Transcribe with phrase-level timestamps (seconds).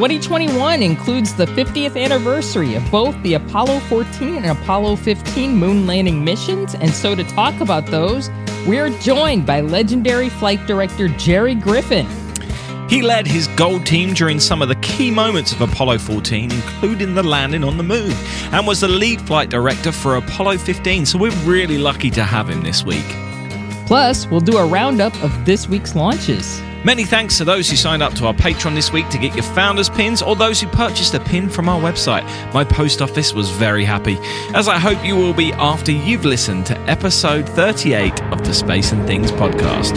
[0.00, 6.24] 2021 includes the 50th anniversary of both the Apollo 14 and Apollo 15 moon landing
[6.24, 8.30] missions, and so to talk about those,
[8.66, 12.06] we're joined by legendary flight director Jerry Griffin.
[12.88, 17.14] He led his gold team during some of the key moments of Apollo 14, including
[17.14, 18.12] the landing on the moon,
[18.52, 22.48] and was the lead flight director for Apollo 15, so we're really lucky to have
[22.48, 23.04] him this week.
[23.86, 26.62] Plus, we'll do a roundup of this week's launches.
[26.82, 29.44] Many thanks to those who signed up to our Patreon this week to get your
[29.44, 32.24] founders pins or those who purchased a pin from our website.
[32.54, 34.16] My post office was very happy,
[34.54, 38.92] as I hope you will be after you've listened to episode 38 of the Space
[38.92, 39.96] and Things podcast.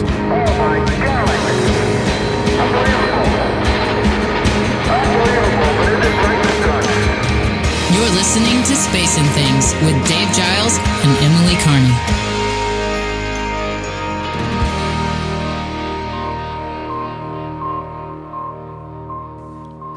[7.94, 12.33] You're listening to Space and Things with Dave Giles and Emily Carney.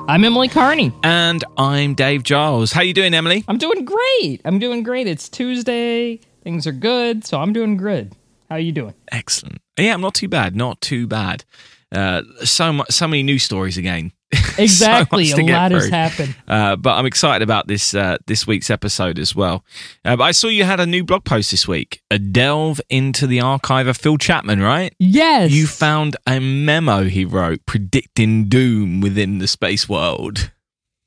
[0.10, 0.94] I'm Emily Carney.
[1.04, 2.72] And I'm Dave Giles.
[2.72, 3.44] How you doing, Emily?
[3.46, 4.40] I'm doing great.
[4.46, 5.06] I'm doing great.
[5.06, 6.22] It's Tuesday.
[6.46, 8.14] Things are good, so I'm doing good.
[8.48, 8.94] How are you doing?
[9.12, 9.58] Excellent.
[9.78, 10.56] Yeah, I'm not too bad.
[10.56, 11.44] Not too bad.
[11.92, 14.12] Uh, so much, so many news stories again.
[14.60, 16.36] Exactly, so a lot has happened.
[16.48, 19.64] Uh, but I'm excited about this uh, this week's episode as well.
[20.04, 23.40] Uh, I saw you had a new blog post this week, a delve into the
[23.40, 24.96] archive of Phil Chapman, right?
[24.98, 25.52] Yes.
[25.52, 30.50] You found a memo he wrote predicting doom within the space world.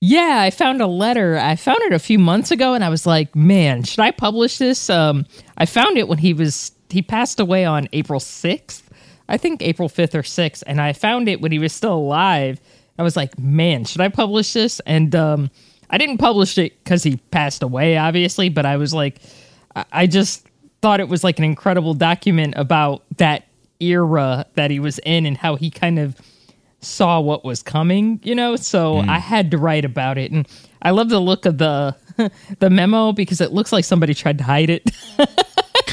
[0.00, 1.36] Yeah, I found a letter.
[1.36, 4.56] I found it a few months ago and I was like, man, should I publish
[4.58, 4.88] this?
[4.88, 5.26] Um,
[5.58, 8.82] I found it when he was, he passed away on April 6th.
[9.30, 10.62] I think April 5th or 6th.
[10.66, 12.60] And I found it when he was still alive.
[12.98, 14.80] I was like, man, should I publish this?
[14.80, 15.50] And um,
[15.88, 19.20] I didn't publish it because he passed away, obviously, but I was like,
[19.74, 20.46] I- I just
[20.82, 23.44] thought it was like an incredible document about that
[23.80, 26.16] era that he was in and how he kind of
[26.80, 28.56] saw what was coming, you know.
[28.56, 30.48] So I had to write about it, and
[30.82, 31.94] I love the look of the
[32.58, 34.90] the memo because it looks like somebody tried to hide it.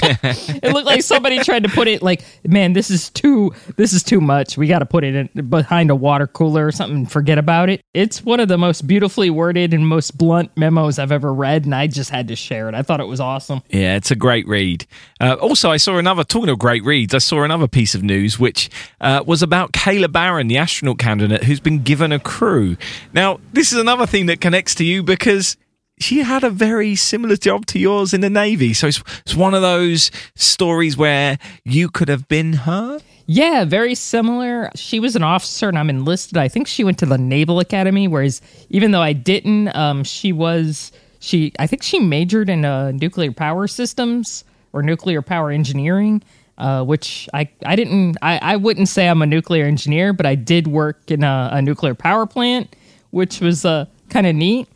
[0.24, 4.04] it looked like somebody tried to put it like, man, this is too this is
[4.04, 4.58] too much.
[4.58, 7.06] We got to put it in behind a water cooler or something.
[7.06, 7.82] Forget about it.
[7.94, 11.76] It's one of the most beautifully worded and most blunt memos I've ever read, and
[11.76, 12.76] I just had to share it.
[12.76, 13.62] I thought it was awesome.
[13.70, 14.86] Yeah, it's a great read.
[15.20, 18.40] Uh, also, I saw another, talking of great reads, I saw another piece of news
[18.40, 18.70] which
[19.02, 22.78] uh, was about Kayla Barron, the astronaut candidate who's been given a crew.
[23.14, 25.58] Now, this is another thing that connects to you because
[26.00, 28.74] she had a very similar job to yours in the Navy.
[28.74, 33.00] So it's, it's one of those stories where you could have been her.
[33.26, 34.70] Yeah, very similar.
[34.76, 36.38] She was an officer and I'm enlisted.
[36.38, 40.32] I think she went to the Naval Academy, whereas even though I didn't, um, she
[40.32, 46.24] was she I think she majored in uh, nuclear power systems or nuclear power engineering.
[46.58, 50.34] Uh, which I, I didn't I, I wouldn't say I'm a nuclear engineer, but I
[50.34, 52.76] did work in a, a nuclear power plant,
[53.12, 54.68] which was uh, kind of neat.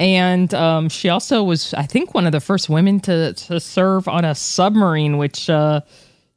[0.00, 4.08] And um, she also was, I think, one of the first women to, to serve
[4.08, 5.82] on a submarine, which uh,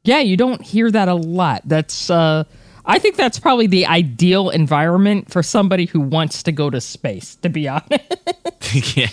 [0.06, 1.62] yeah, you don't hear that a lot.
[1.64, 2.44] That's uh
[2.88, 7.34] I think that's probably the ideal environment for somebody who wants to go to space,
[7.36, 8.04] to be honest.
[8.96, 9.08] yeah.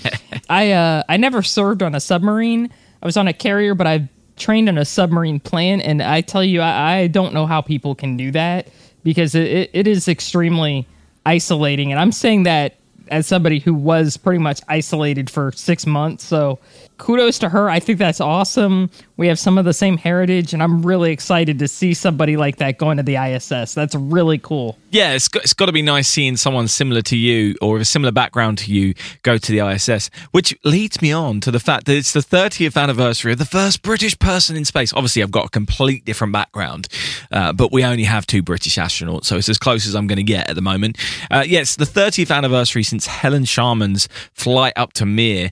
[0.50, 2.70] I uh I never served on a submarine.
[3.02, 6.44] I was on a carrier, but I've trained on a submarine plan and I tell
[6.44, 8.68] you I, I don't know how people can do that
[9.04, 10.88] because it, it, it is extremely
[11.26, 12.76] isolating and I'm saying that
[13.14, 16.24] as somebody who was pretty much isolated for six months.
[16.24, 16.58] So
[17.04, 17.70] kudos to her.
[17.70, 18.90] I think that's awesome.
[19.18, 22.58] We have some of the same heritage, and I'm really excited to see somebody like
[22.58, 23.74] that going to the ISS.
[23.74, 24.78] That's really cool.
[24.90, 27.84] Yeah, it's got, it's got to be nice seeing someone similar to you or a
[27.84, 28.94] similar background to you
[29.24, 32.82] go to the ISS, which leads me on to the fact that it's the 30th
[32.82, 34.94] anniversary of the first British person in space.
[34.94, 36.88] Obviously, I've got a complete different background,
[37.34, 40.18] uh, but we only have two British astronauts, so it's as close as I'm going
[40.18, 40.98] to get at the moment.
[41.30, 45.52] Uh, yeah, the 30th anniversary since Helen Sharman's flight up to Mir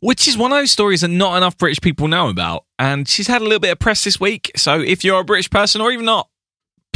[0.00, 2.64] which is one of those stories that not enough British people know about.
[2.78, 4.50] And she's had a little bit of press this week.
[4.56, 6.28] So if you're a British person or even not,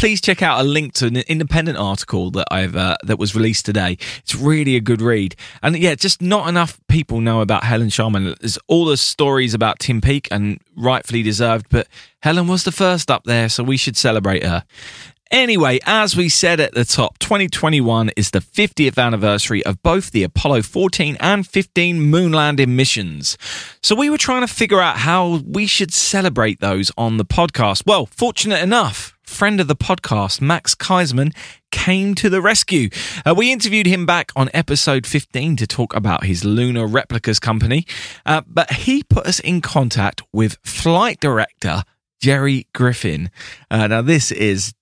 [0.00, 3.66] please check out a link to an independent article that I've uh, that was released
[3.66, 3.98] today.
[4.20, 8.34] It's really a good read, and yeah, just not enough people know about Helen Sharman.
[8.40, 11.86] There's all the stories about Tim Peake, and rightfully deserved, but
[12.22, 14.64] Helen was the first up there, so we should celebrate her.
[15.30, 20.24] Anyway, as we said at the top, 2021 is the 50th anniversary of both the
[20.24, 23.38] Apollo 14 and 15 moon landing missions.
[23.80, 27.86] So we were trying to figure out how we should celebrate those on the podcast.
[27.86, 31.32] Well, fortunate enough, friend of the podcast, Max Kaiserman,
[31.70, 32.88] came to the rescue.
[33.24, 37.86] Uh, we interviewed him back on episode 15 to talk about his Lunar Replicas company,
[38.26, 41.84] uh, but he put us in contact with flight director
[42.20, 43.30] Jerry Griffin.
[43.70, 44.74] Uh, now, this is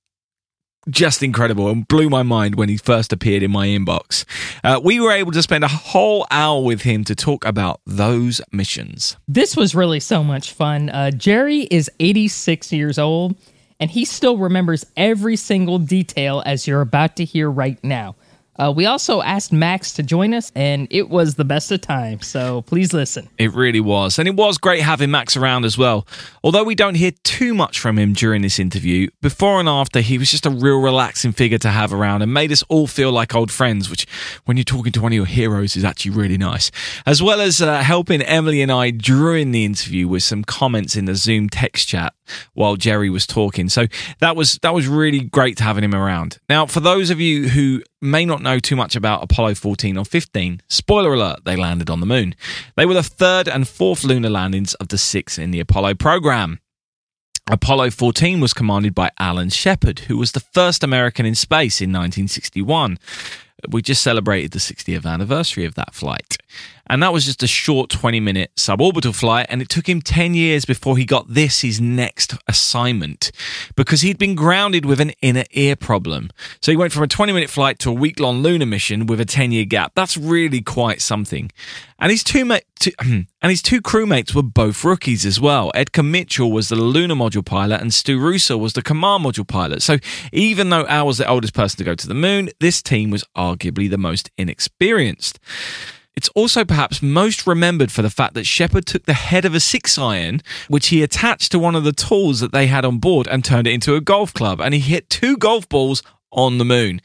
[0.89, 4.25] just incredible and blew my mind when he first appeared in my inbox.
[4.65, 8.41] Uh, we were able to spend a whole hour with him to talk about those
[8.53, 9.17] missions.
[9.27, 10.89] This was really so much fun.
[10.91, 13.37] Uh, Jerry is 86 years old,
[13.81, 18.17] and he still remembers every single detail as you're about to hear right now.
[18.59, 22.27] Uh, we also asked Max to join us, and it was the best of times.
[22.27, 23.29] So please listen.
[23.39, 24.19] It really was.
[24.19, 26.07] And it was great having Max around as well.
[26.43, 30.19] Although we don't hear too much from him during this interview, before and after, he
[30.19, 33.35] was just a real relaxing figure to have around and made us all feel like
[33.35, 34.07] old friends, which,
[34.45, 36.71] when you're talking to one of your heroes, is actually really nice.
[37.07, 41.05] As well as uh, helping Emily and I during the interview with some comments in
[41.05, 42.15] the Zoom text chat
[42.55, 43.69] while Jerry was talking.
[43.69, 43.87] So
[44.21, 46.39] that was that was really great having him around.
[46.49, 50.05] Now, for those of you who may not know too much about Apollo 14 or
[50.05, 52.35] 15, spoiler alert, they landed on the moon.
[52.77, 56.61] They were the third and fourth lunar landings of the six in the Apollo program.
[57.51, 61.89] Apollo 14 was commanded by Alan Shepard, who was the first American in space in
[61.91, 62.99] 1961.
[63.71, 66.37] We just celebrated the 60th anniversary of that flight.
[66.89, 69.47] And that was just a short 20 minute suborbital flight.
[69.49, 73.31] And it took him 10 years before he got this, his next assignment,
[73.77, 76.31] because he'd been grounded with an inner ear problem.
[76.61, 79.21] So he went from a 20 minute flight to a week long lunar mission with
[79.21, 79.93] a 10 year gap.
[79.95, 81.51] That's really quite something.
[81.99, 85.73] And his two, ma- two and his two crewmates were both rookies as well.
[85.75, 89.83] Edgar Mitchell was the lunar module pilot, and Stu Roosa was the command module pilot.
[89.83, 89.99] So
[90.33, 93.25] even though Al was the oldest person to go to the moon, this team was
[93.37, 95.41] arguably the most inexperienced.
[96.19, 99.61] It's also perhaps most remembered for the fact that Shepard took the head of a
[99.61, 103.29] six iron, which he attached to one of the tools that they had on board,
[103.29, 104.61] and turned it into a golf club.
[104.61, 107.01] And he hit two golf balls on the moon.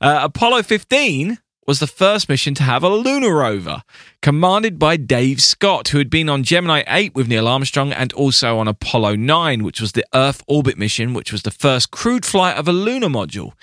[0.00, 3.82] Uh, Apollo 15 was the first mission to have a lunar rover,
[4.20, 8.58] commanded by Dave Scott, who had been on Gemini 8 with Neil Armstrong and also
[8.58, 12.56] on Apollo 9, which was the Earth orbit mission, which was the first crewed flight
[12.56, 13.54] of a lunar module.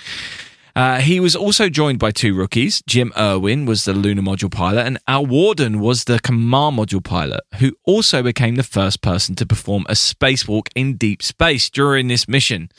[0.76, 2.82] Uh, he was also joined by two rookies.
[2.88, 7.42] Jim Irwin was the lunar module pilot, and Al Warden was the command module pilot,
[7.56, 12.28] who also became the first person to perform a spacewalk in deep space during this
[12.28, 12.70] mission.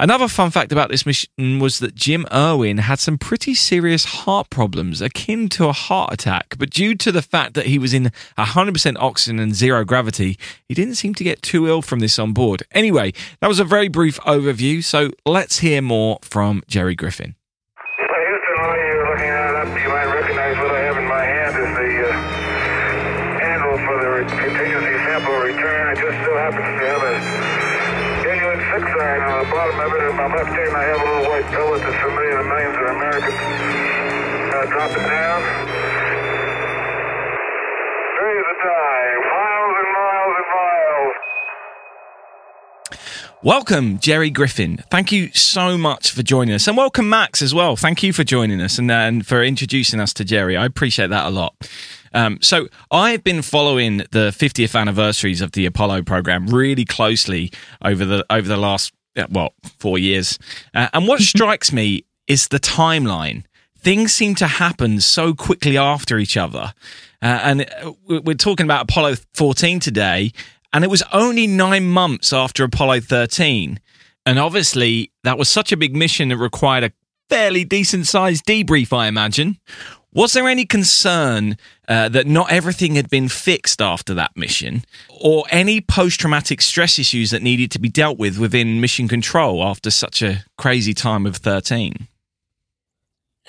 [0.00, 4.48] Another fun fact about this mission was that Jim Irwin had some pretty serious heart
[4.48, 8.10] problems akin to a heart attack, but due to the fact that he was in
[8.38, 12.32] 100% oxygen and zero gravity, he didn't seem to get too ill from this on
[12.32, 12.62] board.
[12.72, 17.34] Anyway, that was a very brief overview, so let's hear more from Jerry Griffin.
[30.22, 33.34] I have a little white pellet millions of Americans.
[34.54, 35.42] Uh, drop it down.
[39.32, 41.14] Miles and miles and miles.
[43.42, 44.84] Welcome, Jerry Griffin.
[44.92, 46.68] Thank you so much for joining us.
[46.68, 47.74] And welcome, Max, as well.
[47.74, 50.56] Thank you for joining us and, uh, and for introducing us to Jerry.
[50.56, 51.68] I appreciate that a lot.
[52.14, 57.50] Um, so, I've been following the 50th anniversaries of the Apollo program really closely
[57.82, 58.92] over the over the last
[59.30, 60.38] well four years,
[60.74, 63.44] uh, and what strikes me is the timeline.
[63.78, 66.72] Things seem to happen so quickly after each other,
[67.20, 70.32] uh, and uh, we're talking about Apollo 14 today,
[70.72, 73.80] and it was only nine months after Apollo 13.
[74.24, 76.92] And obviously, that was such a big mission that required a
[77.28, 79.58] fairly decent sized debrief, I imagine.
[80.14, 81.56] Was there any concern
[81.88, 86.98] uh, that not everything had been fixed after that mission, or any post traumatic stress
[86.98, 91.24] issues that needed to be dealt with within mission control after such a crazy time
[91.24, 92.08] of 13?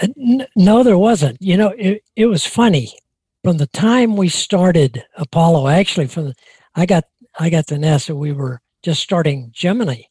[0.01, 0.07] Uh,
[0.55, 1.41] No, there wasn't.
[1.41, 2.97] You know, it, it was funny.
[3.43, 6.35] From the time we started Apollo, actually, from the,
[6.75, 7.03] I got
[7.37, 10.03] I got to NASA, we were just starting Gemini,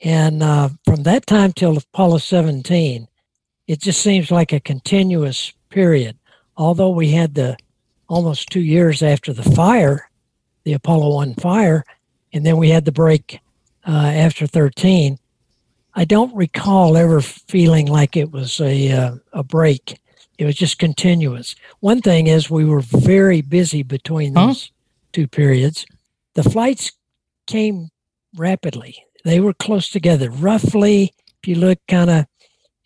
[0.00, 3.08] and uh, from that time till Apollo 17,
[3.66, 6.16] it just seems like a continuous period.
[6.56, 7.56] Although we had the
[8.08, 10.08] almost two years after the fire,
[10.64, 11.84] the Apollo 1 fire,
[12.32, 13.40] and then we had the break
[13.86, 15.18] uh, after 13.
[15.94, 19.98] I don't recall ever feeling like it was a uh, a break.
[20.38, 21.54] It was just continuous.
[21.80, 24.46] One thing is we were very busy between Huh?
[24.48, 24.70] those
[25.12, 25.84] two periods.
[26.34, 26.92] The flights
[27.46, 27.90] came
[28.36, 29.04] rapidly.
[29.24, 30.30] They were close together.
[30.30, 31.12] Roughly,
[31.42, 32.26] if you look kind of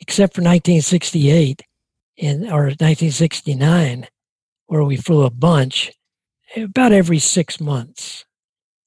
[0.00, 1.62] except for 1968
[2.18, 4.08] and or 1969
[4.66, 5.92] where we flew a bunch
[6.56, 8.24] about every 6 months.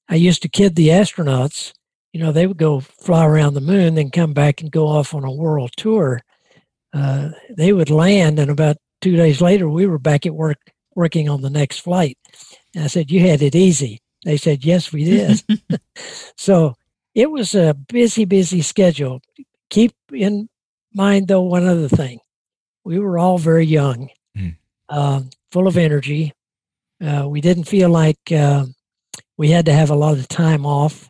[0.08, 1.72] I used to kid the astronauts
[2.12, 5.14] you know, they would go fly around the moon, then come back and go off
[5.14, 6.20] on a world tour.
[6.92, 10.58] Uh, they would land, and about two days later, we were back at work
[10.96, 12.18] working on the next flight.
[12.74, 15.42] And I said, "You had it easy." They said, "Yes, we did."
[16.36, 16.74] so
[17.14, 19.20] it was a busy, busy schedule.
[19.68, 20.48] keep in
[20.92, 22.18] mind, though, one other thing.
[22.84, 24.56] We were all very young, Mm.
[24.88, 26.32] um, full of energy.
[27.02, 28.66] Uh, we didn't feel like uh,
[29.36, 31.08] we had to have a lot of time off.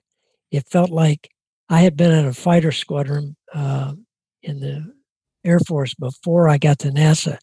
[0.50, 1.28] It felt like
[1.68, 3.94] I had been in a fighter squadron uh,
[4.42, 4.92] in the
[5.44, 7.38] Air Force before I got to NASA,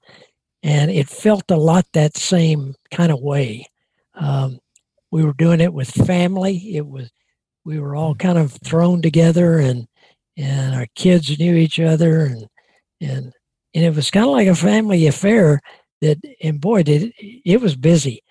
[0.63, 3.65] and it felt a lot that same kind of way.
[4.15, 4.59] Um,
[5.11, 6.75] we were doing it with family.
[6.75, 7.09] It was
[7.65, 9.87] we were all kind of thrown together, and
[10.37, 12.47] and our kids knew each other, and
[13.01, 13.33] and
[13.73, 15.61] and it was kind of like a family affair.
[16.01, 18.21] That and boy, did it, it was busy.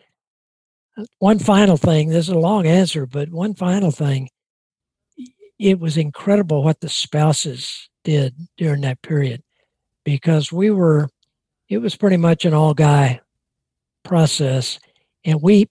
[1.18, 2.08] One final thing.
[2.08, 4.28] This is a long answer, but one final thing.
[5.58, 9.42] It was incredible what the spouses did during that period,
[10.04, 11.08] because we were.
[11.68, 13.20] It was pretty much an all guy
[14.04, 14.78] process,
[15.24, 15.66] and we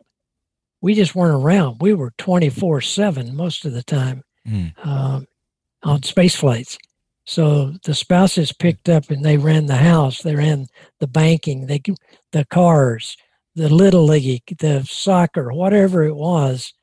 [0.81, 1.77] we just weren't around.
[1.79, 4.73] We were 24 7 most of the time Mm.
[4.85, 5.25] um,
[5.81, 6.77] on space flights.
[7.25, 10.67] So the spouses picked up and they ran the house, they ran
[10.99, 11.81] the banking, they
[12.31, 13.17] the cars,
[13.55, 16.73] the little league, the soccer, whatever it was.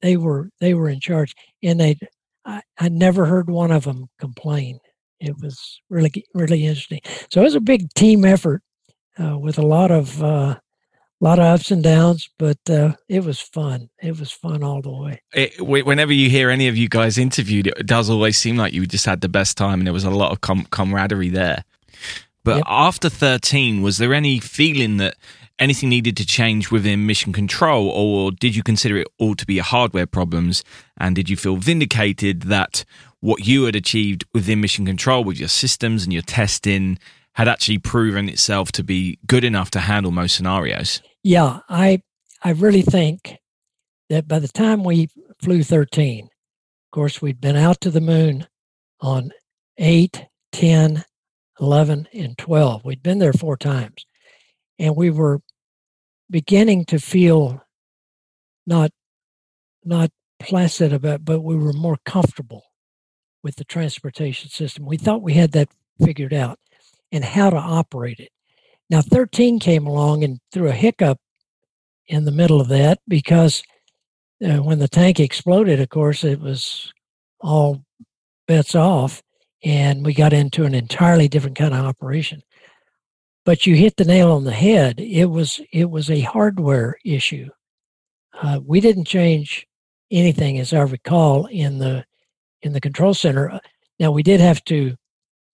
[0.00, 1.96] They were they were in charge, and they
[2.44, 4.78] I, I never heard one of them complain.
[5.20, 7.00] It was really really interesting.
[7.30, 8.62] So it was a big team effort
[9.18, 10.58] uh, with a lot of uh,
[11.22, 13.88] a lot of ups and downs, but uh, it was fun.
[14.02, 15.22] It was fun all the way.
[15.32, 18.84] It, whenever you hear any of you guys interviewed, it does always seem like you
[18.86, 21.64] just had the best time and there was a lot of com- camaraderie there.
[22.44, 22.64] But Yep.
[22.66, 25.14] after 13, was there any feeling that
[25.60, 29.58] anything needed to change within mission control, or did you consider it all to be
[29.58, 30.64] hardware problems?
[30.96, 32.84] And did you feel vindicated that
[33.20, 36.98] what you had achieved within mission control with your systems and your testing
[37.34, 41.00] had actually proven itself to be good enough to handle most scenarios?
[41.22, 42.02] Yeah, I
[42.42, 43.38] I really think
[44.08, 45.08] that by the time we
[45.40, 46.30] flew 13, of
[46.92, 48.46] course, we'd been out to the moon
[49.00, 49.32] on
[49.78, 51.04] 8, 10,
[51.60, 52.84] 11, and 12.
[52.84, 54.04] We'd been there four times.
[54.78, 55.40] And we were
[56.30, 57.62] beginning to feel
[58.66, 58.90] not
[59.84, 60.10] not
[60.40, 62.64] placid about, but we were more comfortable
[63.42, 64.84] with the transportation system.
[64.86, 65.68] We thought we had that
[66.04, 66.58] figured out
[67.12, 68.30] and how to operate it.
[68.92, 71.16] Now, 13 came along and threw a hiccup
[72.08, 73.62] in the middle of that because
[74.44, 76.92] uh, when the tank exploded, of course, it was
[77.40, 77.86] all
[78.46, 79.22] bets off,
[79.64, 82.42] and we got into an entirely different kind of operation.
[83.46, 85.00] But you hit the nail on the head.
[85.00, 87.48] It was it was a hardware issue.
[88.42, 89.66] Uh, we didn't change
[90.10, 92.04] anything, as I recall, in the
[92.60, 93.58] in the control center.
[93.98, 94.96] Now we did have to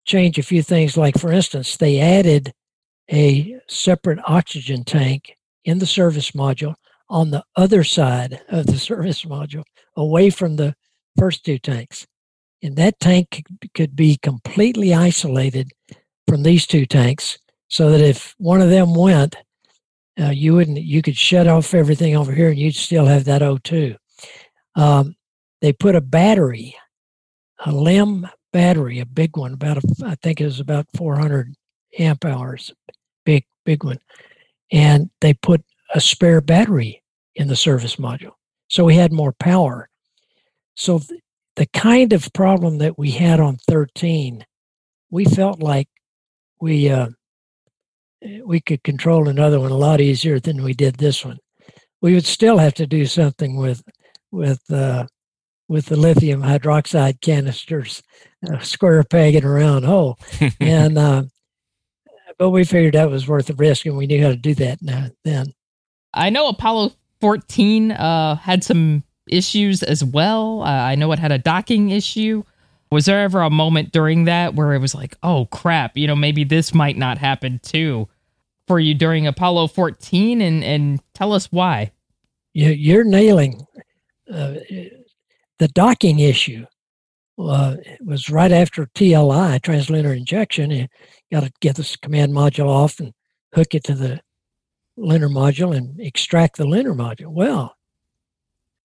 [0.07, 0.97] change a few things.
[0.97, 2.53] Like for instance, they added
[3.11, 6.75] a separate oxygen tank in the service module
[7.09, 9.65] on the other side of the service module,
[9.97, 10.75] away from the
[11.19, 12.07] first two tanks.
[12.63, 15.71] And that tank could be completely isolated
[16.27, 17.39] from these two tanks,
[17.69, 19.37] so that if one of them went,
[20.21, 20.79] uh, you wouldn't.
[20.79, 23.97] You could shut off everything over here, and you'd still have that O2.
[24.75, 25.15] Um,
[25.61, 26.75] they put a battery,
[27.65, 31.55] a LEM battery, a big one, about a, I think it was about 400
[31.99, 32.73] amp hours,
[33.69, 33.99] big one,
[34.73, 37.03] and they put a spare battery
[37.35, 38.33] in the service module,
[38.69, 39.91] so we had more power.
[40.75, 41.21] So th-
[41.57, 44.43] the kind of problem that we had on 13,
[45.11, 45.89] we felt like
[46.63, 47.09] we uh,
[48.43, 51.39] we could control another one a lot easier than we did this one.
[52.01, 53.83] We would still have to do something with
[54.31, 55.07] with uh,
[55.69, 58.03] with the lithium hydroxide canisters,
[58.51, 60.19] uh, square peg in a round hole,
[60.61, 61.25] and uh,
[62.39, 64.81] but we figured that was worth the risk, and we knew how to do that
[64.81, 65.53] now then.
[66.15, 70.63] I know Apollo 14 uh, had some issues as well.
[70.63, 72.45] Uh, I know it had a docking issue.
[72.91, 76.17] Was there ever a moment during that where it was like, oh crap, you know,
[76.17, 78.09] maybe this might not happen too
[78.67, 80.41] for you during Apollo 14?
[80.41, 81.93] And, and tell us why.
[82.55, 83.67] You, you're nailing
[84.33, 84.55] uh,
[85.59, 86.65] the docking issue.
[87.39, 90.71] Uh, it was right after TLI, translunar injection.
[90.71, 90.89] You
[91.31, 93.13] got to get this command module off and
[93.55, 94.21] hook it to the
[94.97, 97.29] lunar module and extract the lunar module.
[97.29, 97.77] Well,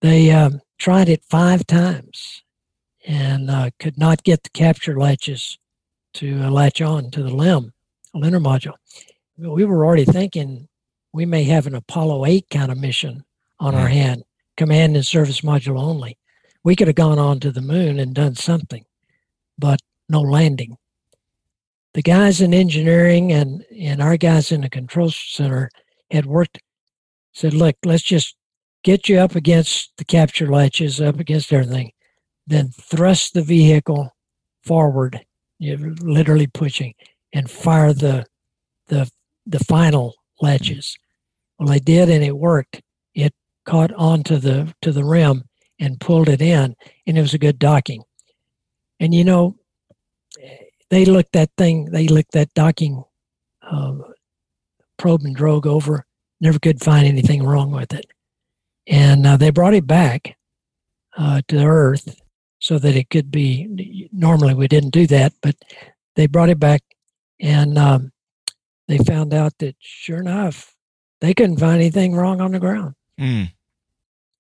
[0.02, 2.44] they um, tried it five times
[3.06, 5.58] and uh, could not get the capture latches
[6.16, 7.74] to uh, latch on to the LEM,
[8.14, 8.76] lunar module.
[9.38, 10.68] We were already thinking
[11.12, 13.24] we may have an Apollo 8 kind of mission
[13.60, 14.24] on our hand,
[14.58, 16.18] command and service module only.
[16.64, 18.86] We could have gone on to the moon and done something,
[19.58, 20.78] but no landing.
[21.94, 25.70] The guys in engineering and, and our guys in the control center
[26.10, 26.60] had worked,
[27.34, 28.36] said, look, let's just
[28.84, 31.92] get you up against the capture latches, up against everything,
[32.48, 34.12] then thrust the vehicle
[34.64, 35.26] forward,
[35.60, 36.94] you're literally pushing,
[37.34, 38.26] and fire the
[38.88, 39.10] the
[39.46, 40.98] the final latches.
[41.58, 42.82] Well, they did, and it worked.
[43.16, 43.34] It
[43.66, 45.44] caught onto the to the rim
[45.84, 46.76] and pulled it in,
[47.06, 48.04] and it was a good docking.
[49.00, 49.58] And you know,
[50.90, 53.04] they looked that thing, they looked that docking
[53.62, 53.96] uh,
[54.98, 56.06] probe and drogue over,
[56.40, 58.06] never could find anything wrong with it.
[58.88, 60.38] And uh, they brought it back
[61.18, 62.16] uh, to the Earth
[62.60, 64.10] so that it could be.
[64.14, 65.56] Normally, we didn't do that, but
[66.16, 66.82] they brought it back,
[67.40, 68.12] and um,
[68.88, 70.76] they found out that sure enough,
[71.20, 72.96] they couldn't find anything wrong on the ground.
[73.20, 73.52] Mm.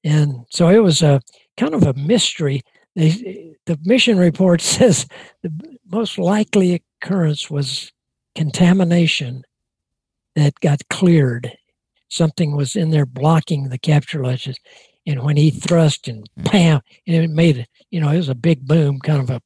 [0.03, 1.21] And so it was a
[1.57, 2.61] kind of a mystery.
[2.95, 5.07] They, the mission report says
[5.41, 5.51] the
[5.91, 7.91] most likely occurrence was
[8.35, 9.43] contamination
[10.35, 11.51] that got cleared.
[12.09, 14.57] Something was in there blocking the capture latches.
[15.05, 18.65] And when he thrust and bam, and it made, you know, it was a big
[18.65, 19.41] boom, kind of a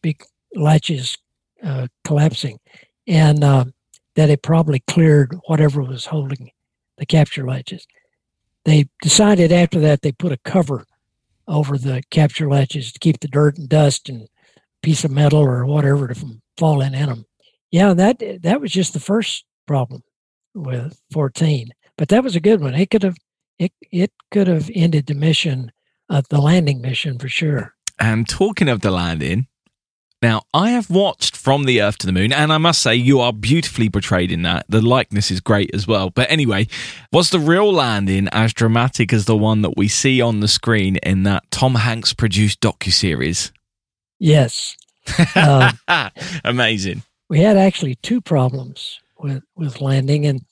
[0.00, 0.22] big
[0.54, 1.18] latches
[1.62, 2.58] uh, collapsing.
[3.06, 3.64] And uh,
[4.14, 6.50] that it probably cleared whatever was holding
[6.98, 7.86] the capture latches.
[8.64, 10.84] They decided after that they put a cover
[11.48, 14.28] over the capture latches to keep the dirt and dust and
[14.82, 17.24] piece of metal or whatever from falling in them.
[17.70, 20.02] Yeah, that that was just the first problem
[20.54, 22.74] with 14, but that was a good one.
[22.74, 23.16] It could have
[23.58, 25.72] it it could have ended the mission,
[26.08, 27.74] uh, the landing mission for sure.
[27.98, 29.46] And talking of the landing,
[30.22, 33.20] now I have watched From the Earth to the Moon, and I must say you
[33.20, 34.64] are beautifully portrayed in that.
[34.68, 36.10] The likeness is great as well.
[36.10, 36.68] But anyway,
[37.12, 40.96] was the real landing as dramatic as the one that we see on the screen
[41.02, 43.50] in that Tom Hanks produced docuseries?
[44.18, 44.76] Yes.
[45.34, 45.72] Uh,
[46.44, 47.02] Amazing.
[47.28, 50.42] we had actually two problems with with landing, and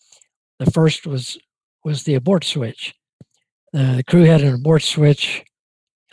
[0.59, 1.39] the first was
[1.85, 2.95] was the abort switch.
[3.73, 5.45] Uh, the crew had an abort switch.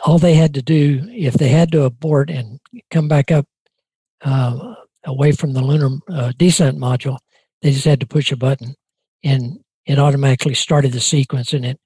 [0.04, 3.46] All they had to do, if they had to abort and come back up
[4.22, 4.74] uh,
[5.04, 7.18] away from the lunar uh, descent module,
[7.62, 8.74] they just had to push a button,
[9.24, 11.80] and it automatically started the sequence, and it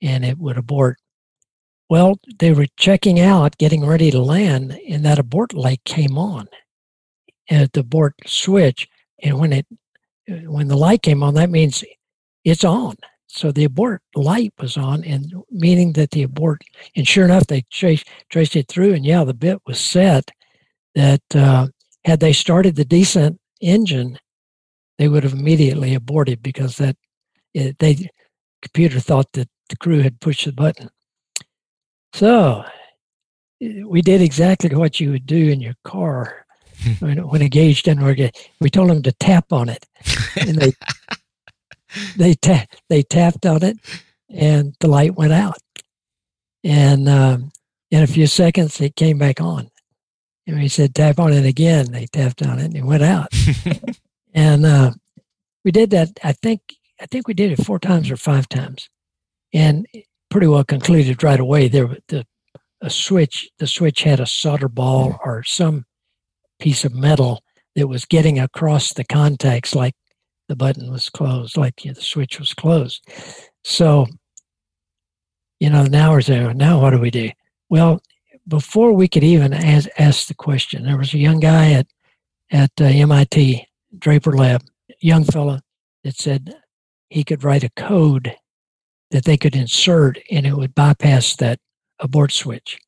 [0.00, 0.98] and it would abort.
[1.88, 6.48] Well, they were checking out, getting ready to land, and that abort light came on
[7.50, 8.88] at the abort switch.
[9.22, 9.66] And when it
[10.26, 11.84] when the light came on, that means
[12.44, 12.96] it's on.
[13.34, 16.62] So the abort light was on, and meaning that the abort,
[16.94, 20.30] and sure enough, they traced, traced it through, and yeah, the bit was set
[20.94, 21.68] that uh,
[22.04, 24.18] had they started the descent engine,
[24.98, 26.94] they would have immediately aborted because that
[27.54, 28.10] it, they
[28.60, 30.90] computer thought that the crew had pushed the button.
[32.12, 32.64] So
[33.62, 36.44] eh, we did exactly what you would do in your car
[36.82, 36.92] hmm.
[37.04, 38.18] when, when a gauge didn't work.
[38.60, 39.86] We told them to tap on it,
[40.36, 40.72] and they
[42.16, 43.78] they ta- they tapped on it,
[44.28, 45.58] and the light went out.
[46.64, 47.52] And um,
[47.90, 49.70] in a few seconds, it came back on.
[50.46, 51.92] And we said, tap on it again.
[51.92, 53.32] They tapped on it, and it went out.
[54.34, 54.92] and uh,
[55.64, 56.10] we did that.
[56.24, 56.60] I think
[57.00, 58.88] I think we did it four times or five times,
[59.52, 59.86] and
[60.30, 61.68] pretty well concluded right away.
[61.68, 62.26] There, the
[62.80, 63.48] a switch.
[63.58, 65.84] The switch had a solder ball or some
[66.58, 67.42] piece of metal
[67.76, 69.94] that was getting across the contacts, like
[70.52, 73.02] the button was closed, like the switch was closed.
[73.64, 74.06] So,
[75.58, 76.52] you know, now we're there.
[76.52, 77.30] Now what do we do?
[77.70, 78.02] Well,
[78.46, 81.86] before we could even ask, ask the question, there was a young guy at
[82.50, 83.66] at uh, MIT
[83.98, 84.62] Draper Lab,
[85.00, 85.58] young fellow
[86.04, 86.54] that said
[87.08, 88.36] he could write a code
[89.10, 91.60] that they could insert and it would bypass that
[91.98, 92.78] abort switch.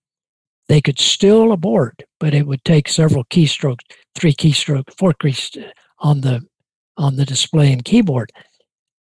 [0.68, 6.20] They could still abort, but it would take several keystrokes, three keystrokes, four keystrokes on
[6.20, 6.46] the
[6.96, 8.30] on the display and keyboard.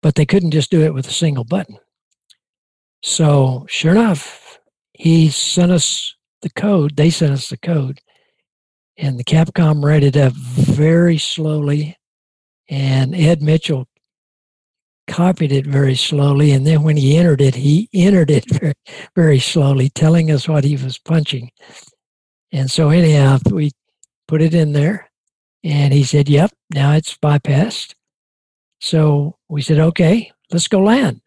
[0.02, 1.78] But they couldn't just do it with a single button.
[3.02, 4.60] So sure enough,
[4.94, 6.96] he sent us the code.
[6.96, 8.00] They sent us the code,
[8.98, 11.98] and the Capcom read it up very slowly.
[12.70, 13.88] And Ed Mitchell
[15.08, 18.74] copied it very slowly, and then when he entered it, he entered it very,
[19.16, 21.52] very slowly, telling us what he was punching.
[22.52, 23.72] And so, anyhow, we
[24.28, 25.10] put it in there,
[25.64, 27.94] and he said, "Yep, now it's bypassed."
[28.80, 31.22] So we said, "Okay, let's go land."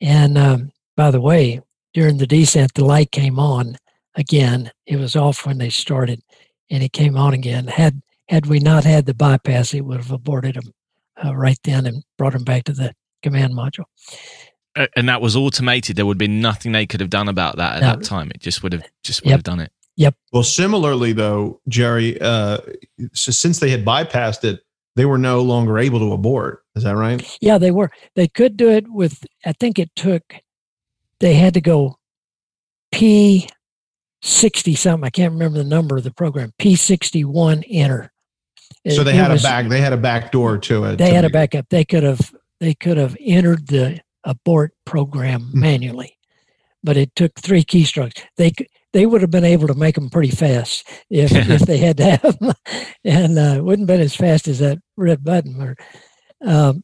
[0.00, 1.60] And um, by the way,
[1.94, 3.76] during the descent, the light came on
[4.14, 4.70] again.
[4.86, 6.22] It was off when they started,
[6.70, 7.66] and it came on again.
[7.68, 10.72] Had had we not had the bypass, it would have aborted them
[11.24, 13.84] uh, right then and brought them back to the command module.
[14.94, 15.96] And that was automated.
[15.96, 17.96] There would be nothing they could have done about that at No.
[17.96, 18.30] that time.
[18.32, 19.38] It just would have just would Yep.
[19.38, 19.72] have done it.
[20.32, 22.58] Well, similarly though, Jerry, uh,
[23.12, 24.60] so since they had bypassed it,
[24.94, 26.62] they were no longer able to abort.
[26.76, 27.24] Is that right?
[27.40, 27.90] Yeah, they were.
[28.14, 29.24] They could do it with.
[29.46, 30.22] I think it took.
[31.20, 31.98] They had to go
[32.92, 33.48] P
[34.22, 35.06] 60 something.
[35.06, 36.52] I can't remember the number of the program.
[36.60, 38.12] P61 enter.
[38.88, 39.68] So they it had was- a back.
[39.68, 40.96] They had a back door to it.
[40.98, 41.66] They to had a backup.
[41.70, 45.60] They could have they could have entered the abort program Hmm.
[45.60, 46.18] manually,
[46.82, 48.20] but it took three keystrokes.
[48.36, 51.78] They c- they would have been able to make them pretty fast if if they
[51.78, 52.54] had to have them,
[53.04, 55.60] and uh, it wouldn't have been as fast as that red button.
[55.60, 55.76] Or,
[56.42, 56.82] um,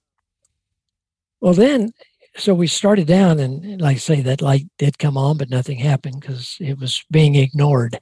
[1.40, 1.92] well, then
[2.36, 5.78] so we started down, and like I say, that light did come on, but nothing
[5.78, 7.98] happened because it was being ignored.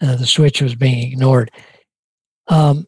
[0.00, 1.50] Uh, the switch was being ignored.
[2.48, 2.86] Um,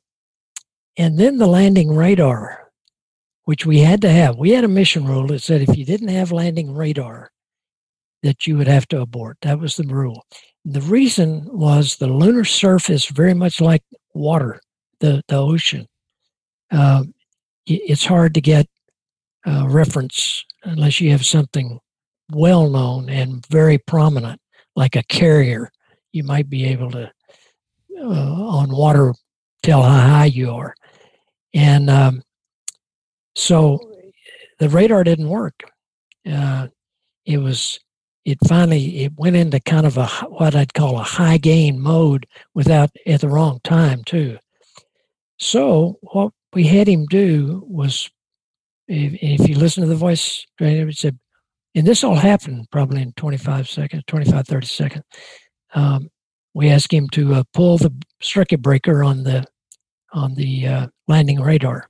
[0.98, 2.70] and then the landing radar,
[3.44, 4.36] which we had to have.
[4.36, 7.30] We had a mission rule that said if you didn't have landing radar,
[8.22, 9.38] that you would have to abort.
[9.42, 10.24] That was the rule.
[10.64, 13.82] The reason was the lunar surface very much like
[14.14, 14.60] water,
[15.00, 15.86] the the ocean.
[17.68, 18.66] I- it's hard to get
[19.46, 21.78] uh, reference unless you have something
[22.32, 24.40] well known and very prominent,
[24.76, 25.70] like a carrier.
[26.12, 27.12] You might be able to
[28.00, 29.14] uh, on water
[29.62, 30.74] tell how high you are,
[31.54, 32.22] and um,
[33.34, 33.78] so
[34.58, 35.62] the radar didn't work.
[36.30, 36.68] Uh,
[37.26, 37.78] it was
[38.26, 42.26] it finally it went into kind of a what I'd call a high gain mode
[42.54, 44.38] without at the wrong time too.
[45.38, 48.10] So what we had him do was,
[48.88, 51.18] if, if you listen to the voice, it said,
[51.76, 55.04] and this all happened probably in 25 seconds, 25, 30 seconds.
[55.74, 56.08] Um,
[56.52, 59.44] we asked him to uh, pull the circuit breaker on the
[60.12, 61.88] on the uh, landing radar.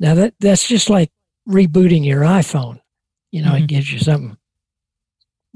[0.00, 1.10] Now that that's just like
[1.48, 2.80] rebooting your iPhone.
[3.32, 3.62] You know, Mhm.
[3.62, 4.36] it gives you something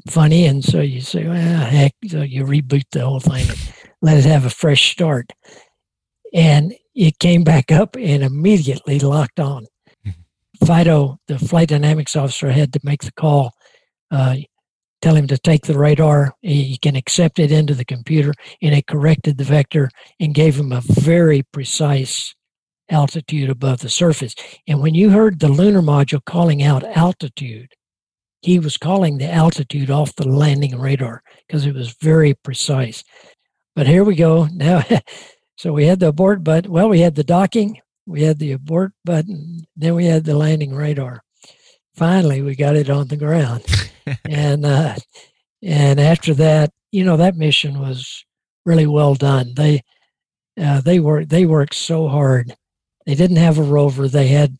[0.08, 3.46] funny, and so you say, "Well, heck!" So you reboot the whole thing
[4.02, 5.32] let it have a fresh start,
[6.32, 9.66] and it came back up and immediately locked on.
[10.64, 13.52] Fido, the flight dynamics officer, had to make the call.
[14.10, 14.36] Uh,
[15.02, 16.34] tell him to take the radar.
[16.42, 18.32] He can accept it into the computer,
[18.62, 22.34] and it corrected the vector and gave him a very precise
[22.88, 24.34] altitude above the surface.
[24.66, 27.72] And when you heard the lunar module calling out altitude,
[28.42, 33.04] he was calling the altitude off the landing radar because it was very precise.
[33.76, 34.46] But here we go.
[34.52, 34.82] Now,
[35.56, 36.70] so we had the abort button.
[36.70, 40.74] Well, we had the docking, we had the abort button, then we had the landing
[40.74, 41.22] radar.
[41.94, 43.64] Finally, we got it on the ground.
[44.28, 44.96] and uh,
[45.62, 48.24] and after that, you know, that mission was
[48.64, 49.52] really well done.
[49.54, 49.82] They
[50.60, 52.54] uh, they worked they worked so hard.
[53.06, 54.08] They didn't have a rover.
[54.08, 54.56] They had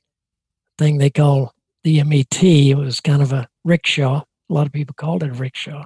[0.79, 2.43] thing they call the MET.
[2.43, 4.23] It was kind of a rickshaw.
[4.49, 5.85] A lot of people called it a rickshaw,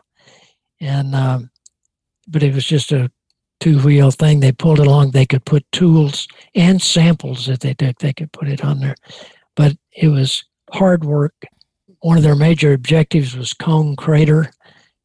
[0.80, 1.50] and um,
[2.28, 3.10] but it was just a
[3.60, 4.40] two wheel thing.
[4.40, 5.10] They pulled it along.
[5.10, 7.98] They could put tools and samples that they took.
[7.98, 8.96] They could put it on there,
[9.54, 11.34] but it was hard work.
[12.00, 14.50] One of their major objectives was Cone Crater,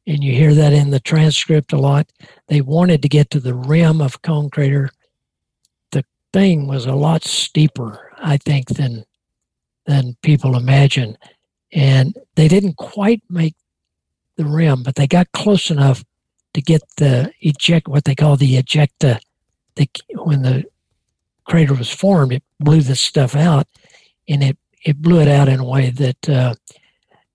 [0.06, 2.10] and you hear that in the transcript a lot.
[2.48, 4.90] They wanted to get to the rim of Cone Crater.
[5.92, 9.04] The thing was a lot steeper, I think, than
[9.86, 11.16] than people imagine,
[11.72, 13.54] and they didn't quite make
[14.36, 16.04] the rim, but they got close enough
[16.54, 19.20] to get the eject what they call the ejecta.
[19.76, 20.64] They, when the
[21.44, 23.66] crater was formed, it blew this stuff out,
[24.28, 26.54] and it it blew it out in a way that uh,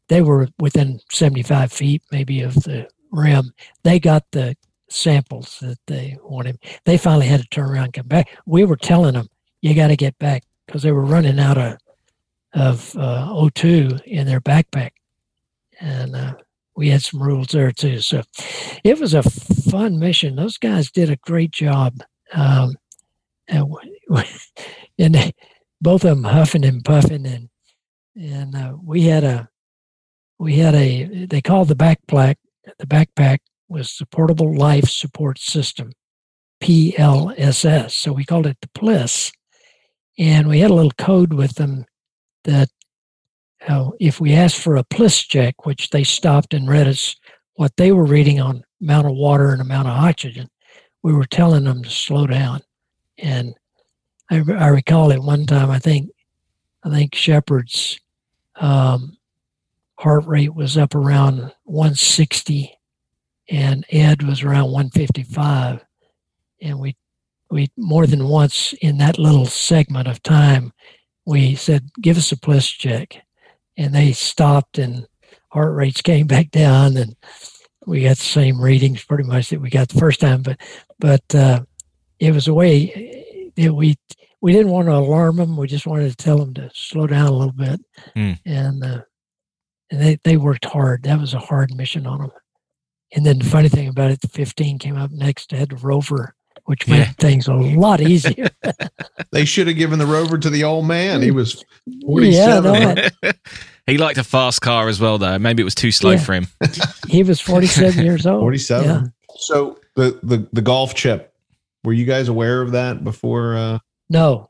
[0.08, 3.54] they were within 75 feet maybe of the rim.
[3.84, 4.56] They got the
[4.90, 6.60] samples that they wanted.
[6.86, 8.30] They finally had to turn around and come back.
[8.46, 9.30] We were telling them,
[9.62, 11.78] you got to get back because they were running out of,
[12.56, 14.92] of uh, O2 in their backpack.
[15.80, 16.36] And uh,
[16.76, 18.00] we had some rules there too.
[18.00, 18.24] So
[18.84, 20.36] it was a fun mission.
[20.36, 22.02] Those guys did a great job.
[22.34, 22.76] Um,
[23.48, 23.72] and,
[24.98, 25.34] and
[25.82, 27.50] both of them huffing and puffing and
[28.16, 29.50] and uh, we had a
[30.40, 32.36] we had a they called the backpack
[32.80, 35.92] the backpack was the portable life support system
[36.62, 39.32] plss so we called it the plis
[40.18, 41.86] and we had a little code with them
[42.46, 42.70] that
[43.68, 47.16] uh, if we asked for a plis check which they stopped and read us
[47.56, 50.50] what they were reading on amount of water and amount of oxygen
[51.04, 52.62] we were telling them to slow down.
[53.20, 53.54] And
[54.30, 56.10] i, I recall at one time i think
[56.84, 58.00] i think shepard's
[58.56, 59.18] um,
[60.00, 62.78] heart rate was up around 160
[63.50, 65.86] and ed was around 155
[66.62, 66.96] and we
[67.52, 70.74] we more than once in that little segment of time
[71.26, 73.22] we said give us a pulse check.
[73.78, 75.06] And they stopped and
[75.50, 77.16] heart rates came back down and
[77.86, 80.42] we got the same readings pretty much that we got the first time.
[80.42, 80.60] But
[81.00, 81.64] but uh,
[82.20, 83.96] it was a way that we
[84.42, 85.58] we didn't want to alarm them.
[85.58, 87.82] We just wanted to tell them to slow down a little bit.
[88.14, 88.34] Hmm.
[88.46, 89.02] and uh,
[89.92, 91.04] and they, they worked hard.
[91.04, 92.32] That was a hard mission on them.
[93.16, 95.52] And then the funny thing about it, the 15 came up next.
[95.52, 96.36] Had the rover,
[96.66, 97.12] which made Yeah.
[97.20, 98.50] things a lot easier.
[99.32, 101.22] They should have given the rover to the old man.
[101.22, 103.12] He was yeah, 47.
[103.24, 103.32] no,
[103.88, 105.38] he liked a fast car as well, though.
[105.38, 106.20] Maybe it was too slow Yeah.
[106.20, 106.48] for him.
[107.10, 108.40] he was 47 years old.
[108.42, 108.86] 47.
[108.88, 109.02] Yeah.
[109.38, 111.34] So the, the the golf chip,
[111.84, 113.56] were you guys aware of that before?
[113.58, 114.50] Uh, No,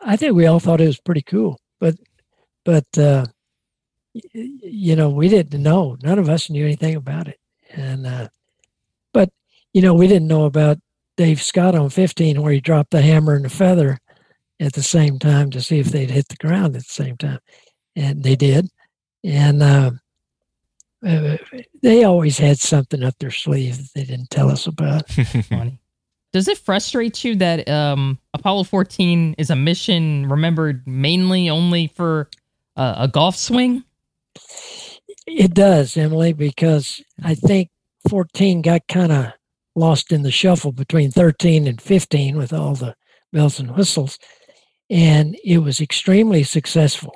[0.00, 1.96] I think we all thought it was pretty cool, but
[2.64, 3.26] but uh,
[4.14, 4.22] y-
[4.62, 5.96] you know we didn't know.
[6.02, 7.38] None of us knew anything about it,
[7.74, 8.30] and uh, but
[9.74, 10.78] you know we didn't know about
[11.16, 13.98] Dave Scott on 15 where he dropped the hammer and the feather
[14.60, 17.40] at the same time to see if they'd hit the ground at the same time,
[17.94, 18.68] and they did,
[19.22, 19.62] and.
[19.62, 19.90] Uh,
[21.06, 21.36] uh,
[21.82, 25.06] they always had something up their sleeve that they didn't tell us about.
[25.50, 25.78] Funny.
[26.34, 32.28] Does it frustrate you that um, Apollo 14 is a mission remembered mainly only for
[32.76, 33.84] uh, a golf swing?
[35.28, 37.70] It does, Emily, because I think
[38.08, 39.32] 14 got kind of
[39.74, 42.94] lost in the shuffle between 13 and 15 with all the
[43.32, 44.18] bells and whistles.
[44.90, 47.14] And it was extremely successful.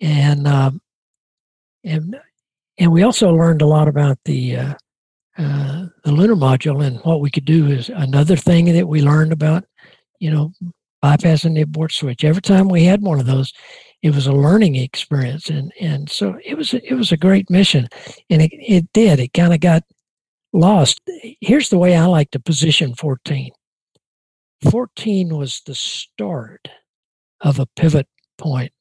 [0.00, 0.80] And, um,
[1.84, 2.16] and,
[2.78, 4.74] and we also learned a lot about the, uh,
[5.36, 9.32] uh, the lunar module and what we could do is another thing that we learned
[9.32, 9.64] about,
[10.20, 10.52] you know,
[11.04, 12.24] bypassing the abort switch.
[12.24, 13.52] Every time we had one of those,
[14.04, 17.88] it was a learning experience and and so it was it was a great mission
[18.28, 19.82] and it, it did it kind of got
[20.54, 21.00] lost.
[21.40, 23.50] Here's the way i like to position 14
[24.70, 26.68] 14 was the start
[27.40, 28.72] of a pivot point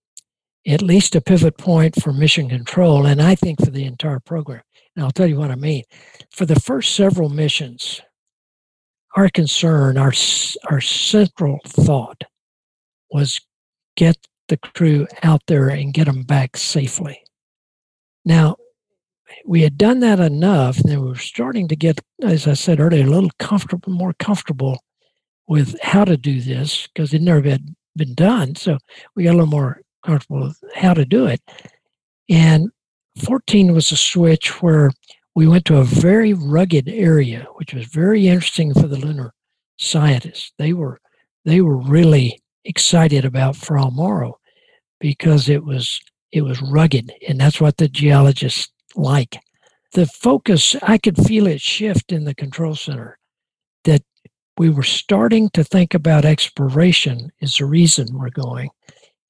[0.65, 4.61] at least a pivot point for mission control and i think for the entire program.
[4.95, 5.83] And i'll tell you what i mean.
[6.31, 8.01] For the first several missions
[9.15, 10.13] our concern our
[10.69, 12.23] our central thought
[13.11, 13.41] was
[13.95, 17.19] get the crew out there and get them back safely.
[18.25, 18.57] Now,
[19.45, 23.05] we had done that enough, and we were starting to get, as I said earlier,
[23.05, 24.79] a little comfortable, more comfortable
[25.47, 28.55] with how to do this because it never been been done.
[28.55, 28.77] So
[29.15, 31.41] we got a little more comfortable with how to do it.
[32.29, 32.69] And
[33.23, 34.91] 14 was a switch where
[35.35, 39.33] we went to a very rugged area, which was very interesting for the lunar
[39.77, 40.53] scientists.
[40.57, 40.99] They were
[41.45, 44.39] they were really excited about Fra Mauro
[44.99, 45.99] because it was
[46.31, 49.37] it was rugged and that's what the geologists like.
[49.93, 53.17] The focus I could feel it shift in the control center
[53.83, 54.01] that
[54.57, 58.69] we were starting to think about exploration is the reason we're going.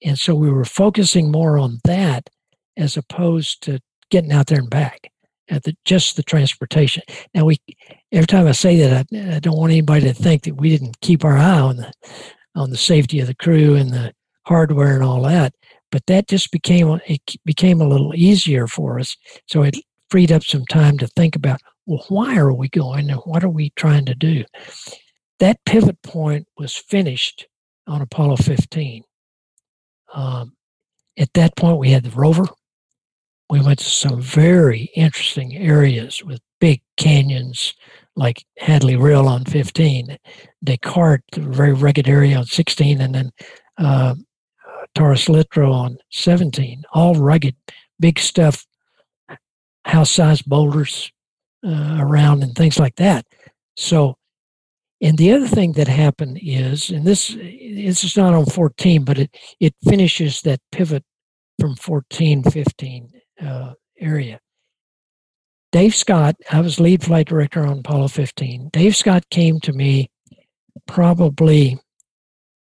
[0.03, 2.29] And so we were focusing more on that
[2.77, 5.11] as opposed to getting out there and back
[5.49, 7.03] at the just the transportation.
[7.33, 7.57] Now we
[8.11, 10.99] every time I say that I, I don't want anybody to think that we didn't
[11.01, 11.93] keep our eye on the
[12.55, 14.13] on the safety of the crew and the
[14.45, 15.53] hardware and all that.
[15.93, 19.15] But that just became it became a little easier for us.
[19.47, 19.75] So it
[20.09, 23.49] freed up some time to think about well, why are we going and what are
[23.49, 24.43] we trying to do?
[25.39, 27.45] That pivot point was finished
[27.85, 29.03] on Apollo 15.
[30.15, 30.53] Um,
[31.19, 32.45] at that point, we had the rover.
[33.51, 37.75] We went to some very interesting areas with big canyons
[38.15, 40.17] like Hadley Rill on 15,
[40.63, 43.31] Descartes, a very rugged area on 16, and then
[43.77, 44.15] uh,
[44.95, 47.55] Taurus Littrow on 17, all rugged,
[47.99, 48.65] big stuff,
[49.85, 51.11] house sized boulders
[51.65, 53.25] uh, around and things like that.
[53.75, 54.17] So,
[55.01, 59.17] and the other thing that happened is, and this this is not on 14, but
[59.17, 61.03] it it finishes that pivot
[61.59, 63.09] from 14, 15
[63.41, 64.39] uh, area.
[65.71, 68.69] Dave Scott, I was lead flight director on Apollo 15.
[68.71, 70.11] Dave Scott came to me
[70.87, 71.79] probably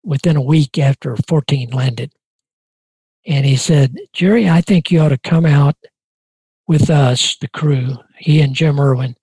[0.04, 2.12] within a week after 14 landed.
[3.28, 5.76] And he said, Jerry, I think you ought to come out
[6.66, 9.16] with us, the crew, he and Jim Irwin,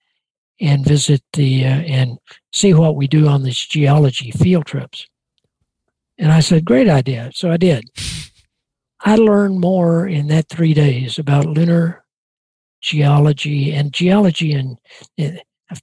[0.60, 2.18] and visit the, uh, and
[2.52, 5.06] see what we do on these geology field trips.
[6.18, 7.30] And I said, great idea.
[7.34, 7.84] So I did.
[9.00, 12.04] I learned more in that three days about lunar
[12.80, 14.78] geology and geology and
[15.18, 15.82] I've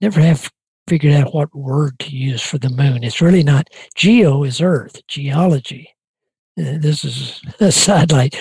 [0.00, 0.50] never have
[0.86, 3.04] figured out what word to use for the moon.
[3.04, 5.94] It's really not geo is Earth, geology.
[6.58, 8.36] This is a sidelight.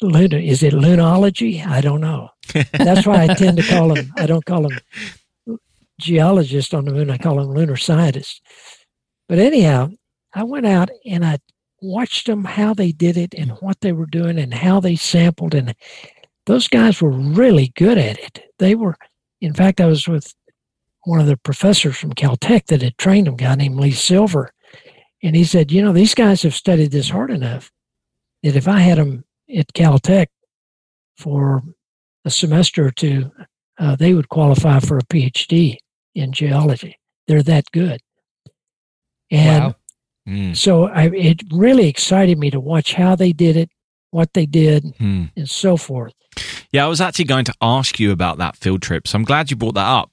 [0.00, 1.66] Luna, is it lunology?
[1.66, 2.30] I don't know.
[2.72, 4.10] That's why I tend to call them.
[4.16, 5.58] I don't call them
[6.00, 7.10] geologists on the moon.
[7.10, 8.40] I call them lunar scientists.
[9.28, 9.90] But anyhow,
[10.34, 11.38] I went out and I
[11.82, 15.54] watched them how they did it and what they were doing and how they sampled
[15.54, 15.74] and
[16.46, 18.40] those guys were really good at it.
[18.58, 18.96] They were,
[19.42, 20.34] in fact, I was with
[21.04, 24.50] one of the professors from Caltech that had trained them, a guy named Lee Silver,
[25.22, 27.70] and he said, you know, these guys have studied this hard enough
[28.42, 30.28] that if I had them at Caltech
[31.16, 31.62] for
[32.24, 33.30] a semester or two,
[33.78, 35.76] uh, they would qualify for a PhD
[36.14, 36.98] in geology.
[37.26, 38.00] They're that good.
[39.30, 39.74] And Wow.
[40.28, 43.70] Mm, so I, it really excited me to watch how they did it,
[44.10, 45.24] what they did, hmm.
[45.36, 46.12] and so forth.
[46.70, 49.50] Yeah, I was actually going to ask you about that field trip, so I'm glad
[49.50, 50.12] you brought that up.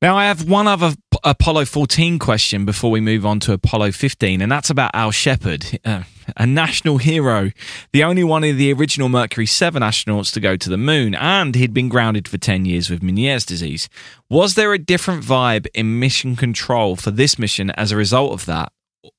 [0.00, 0.94] Now, I have one other
[1.26, 5.80] Apollo 14 question before we move on to Apollo 15, and that's about Al Shepard,
[5.84, 6.04] uh,
[6.36, 7.50] a national hero,
[7.92, 11.56] the only one of the original Mercury 7 astronauts to go to the moon, and
[11.56, 13.88] he'd been grounded for 10 years with Meniere's disease.
[14.30, 18.46] Was there a different vibe in mission control for this mission as a result of
[18.46, 18.70] that?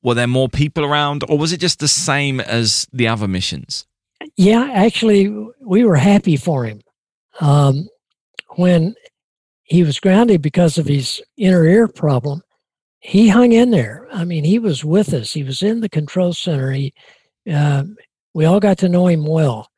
[0.02, 3.86] Were there more people around, or was it just the same as the other missions?
[4.38, 5.28] Yeah, actually,
[5.60, 6.80] we were happy for him.
[7.42, 7.90] Um,
[8.56, 8.96] when
[9.68, 12.42] he was grounded because of his inner ear problem,
[13.00, 14.08] he hung in there.
[14.12, 15.34] I mean, he was with us.
[15.34, 16.72] He was in the control center.
[16.72, 16.94] He,
[17.52, 17.98] um,
[18.34, 19.70] we all got to know him well.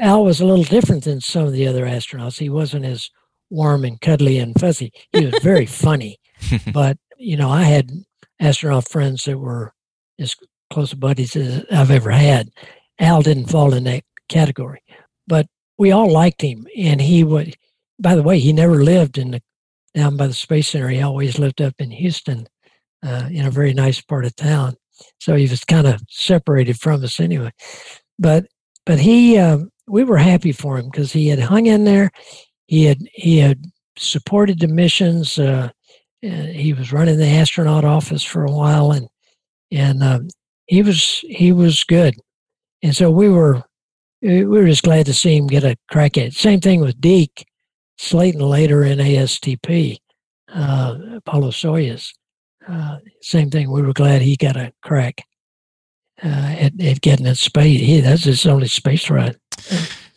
[0.00, 2.38] Al was a little different than some of the other astronauts.
[2.38, 3.08] He wasn't as
[3.50, 4.92] warm and cuddly and fuzzy.
[5.12, 6.18] He was very funny.
[6.72, 7.90] But, you know, I had
[8.40, 9.72] astronaut friends that were
[10.18, 10.34] as
[10.72, 12.48] close buddies as I've ever had.
[12.98, 14.82] Al didn't fall in that category,
[15.28, 15.46] but
[15.78, 16.66] we all liked him.
[16.76, 17.56] And he would,
[18.02, 19.42] by the way, he never lived in the
[19.94, 20.88] down by the Space Center.
[20.88, 22.46] He always lived up in Houston,
[23.04, 24.74] uh, in a very nice part of town.
[25.20, 27.50] So he was kind of separated from us anyway.
[28.18, 28.46] But
[28.84, 32.10] but he, um, we were happy for him because he had hung in there.
[32.66, 33.64] He had he had
[33.96, 35.38] supported the missions.
[35.38, 35.70] Uh,
[36.20, 39.08] he was running the astronaut office for a while, and
[39.70, 40.28] and um,
[40.66, 42.14] he was he was good.
[42.82, 43.62] And so we were
[44.20, 46.34] we were just glad to see him get a crack at it.
[46.34, 47.44] Same thing with Deke
[47.98, 49.98] Slayton later in ASTP,
[50.52, 52.12] uh, Apollo Soyuz.
[52.68, 53.70] Uh, same thing.
[53.70, 55.22] We were glad he got a crack
[56.22, 57.80] uh, at, at getting in space.
[57.80, 59.36] He, that's his only space ride.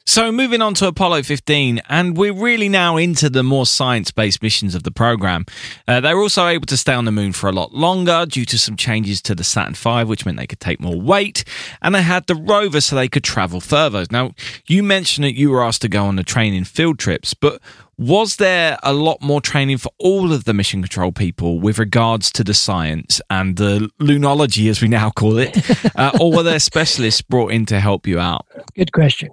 [0.08, 4.44] So, moving on to Apollo 15, and we're really now into the more science based
[4.44, 5.48] missions of the program.
[5.88, 8.46] Uh, they were also able to stay on the moon for a lot longer due
[8.46, 11.44] to some changes to the Saturn V, which meant they could take more weight,
[11.82, 14.06] and they had the rover so they could travel further.
[14.12, 14.36] Now,
[14.68, 17.60] you mentioned that you were asked to go on the training field trips, but
[17.98, 22.32] was there a lot more training for all of the mission control people with regards
[22.34, 25.58] to the science and the lunology, as we now call it?
[25.96, 28.46] uh, or were there specialists brought in to help you out?
[28.76, 29.32] Good question.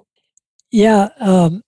[0.72, 1.62] Yeah, um,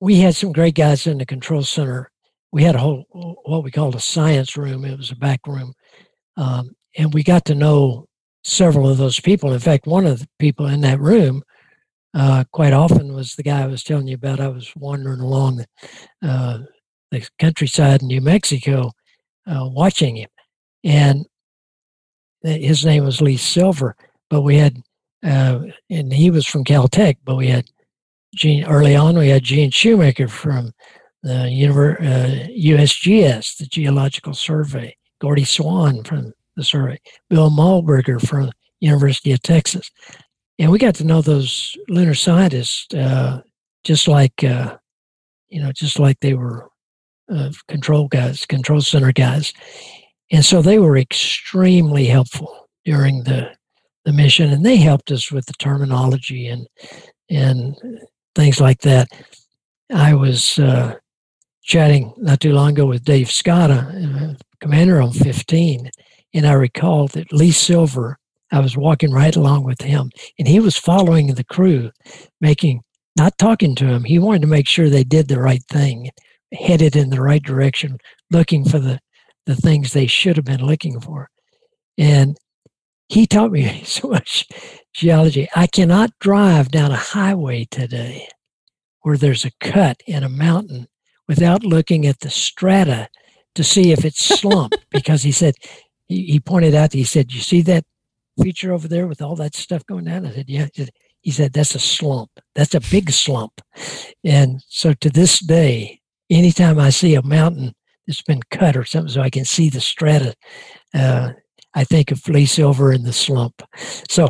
[0.00, 2.10] we had some great guys in the control center.
[2.52, 3.04] We had a whole
[3.44, 4.84] what we called a science room.
[4.84, 5.72] It was a back room,
[6.36, 8.06] um, and we got to know
[8.44, 9.52] several of those people.
[9.54, 11.42] In fact, one of the people in that room
[12.14, 14.40] uh, quite often was the guy I was telling you about.
[14.40, 15.64] I was wandering along
[16.22, 16.58] uh,
[17.10, 18.92] the countryside in New Mexico,
[19.46, 20.28] uh, watching him,
[20.84, 21.24] and
[22.42, 23.96] his name was Lee Silver.
[24.28, 24.82] But we had,
[25.24, 27.16] uh, and he was from Caltech.
[27.24, 27.66] But we had
[28.34, 29.18] Gene early on.
[29.18, 30.72] We had Gene Shoemaker from
[31.22, 34.96] the Univer- uh, USGS, the Geological Survey.
[35.22, 36.98] Gordy Swann from the survey.
[37.30, 39.88] Bill Muehlberger from University of Texas.
[40.58, 43.42] And we got to know those lunar scientists uh,
[43.84, 44.76] just like, uh,
[45.48, 46.68] you know, just like they were
[47.32, 49.52] uh, control guys, control center guys.
[50.32, 53.52] And so they were extremely helpful during the,
[54.04, 56.66] the mission, and they helped us with the terminology and
[57.30, 57.76] and
[58.34, 59.08] things like that.
[59.92, 60.96] I was uh,
[61.62, 65.90] chatting not too long ago with Dave Scotta, uh, commander on 15,
[66.34, 68.18] and I recall that Lee Silver,
[68.50, 71.90] I was walking right along with him, and he was following the crew,
[72.40, 72.82] making,
[73.16, 74.04] not talking to him.
[74.04, 76.10] He wanted to make sure they did the right thing,
[76.52, 77.98] headed in the right direction,
[78.30, 78.98] looking for the,
[79.46, 81.28] the things they should have been looking for.
[81.98, 82.36] And
[83.08, 84.46] he taught me so much
[84.94, 85.48] geology.
[85.54, 88.28] I cannot drive down a highway today
[89.02, 90.88] where there's a cut in a mountain
[91.28, 93.08] without looking at the strata
[93.54, 95.54] to see if it's slumped because he said
[96.06, 97.84] he, he pointed out he said you see that
[98.40, 100.26] feature over there with all that stuff going down?
[100.26, 100.66] I said yeah.
[100.72, 102.30] He said, he said that's a slump.
[102.54, 103.60] That's a big slump.
[104.24, 106.00] And so to this day
[106.32, 107.74] anytime i see a mountain
[108.06, 110.34] that's been cut or something so i can see the strata
[110.94, 111.32] uh,
[111.74, 113.62] i think of lee silver in the slump
[114.08, 114.28] so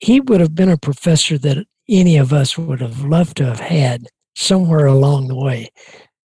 [0.00, 3.60] he would have been a professor that any of us would have loved to have
[3.60, 4.06] had
[4.36, 5.70] somewhere along the way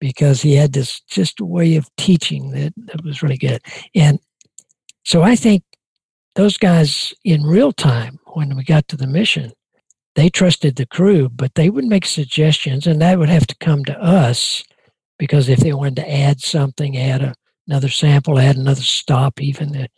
[0.00, 3.60] because he had this just way of teaching that, that was really good.
[3.94, 4.20] And
[5.04, 5.62] so I think
[6.34, 9.52] those guys in real time, when we got to the mission,
[10.14, 13.84] they trusted the crew, but they would make suggestions and that would have to come
[13.86, 14.62] to us
[15.18, 17.34] because if they wanted to add something, add a,
[17.66, 19.88] another sample, add another stop, even,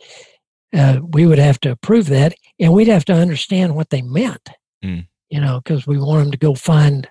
[0.76, 4.48] uh, we would have to approve that and we'd have to understand what they meant,
[4.84, 5.06] Mm.
[5.30, 7.08] you know, because we want them to go find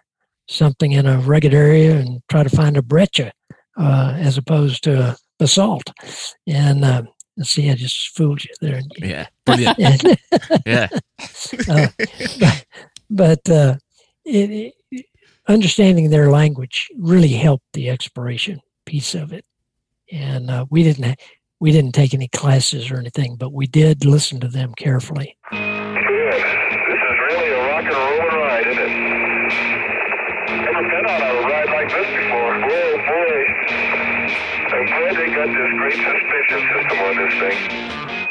[0.47, 3.31] something in a rugged area and try to find a breccia
[3.77, 5.91] uh, as opposed to a basalt.
[6.47, 7.03] And uh,
[7.41, 8.81] see, I just fooled you there.
[8.97, 9.77] Yeah, brilliant.
[9.79, 10.17] And-
[10.65, 10.87] yeah,
[11.69, 11.87] uh,
[12.39, 12.65] but
[13.09, 13.75] but uh,
[14.25, 15.05] it, it,
[15.47, 19.45] understanding their language really helped the exploration piece of it.
[20.11, 21.15] And uh, we didn't ha-
[21.59, 25.35] we didn't take any classes or anything, but we did listen to them carefully.
[25.51, 25.59] Good.
[25.59, 28.89] This is really a rock and roll ride, isn't it?
[30.47, 32.53] Never been on a ride like this before.
[32.61, 33.37] Whoa, boy.
[34.69, 38.27] I'm glad they got this great suspicion system on this thing.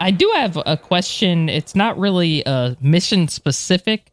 [0.00, 1.48] I do have a question.
[1.48, 4.10] It's not really uh, mission specific.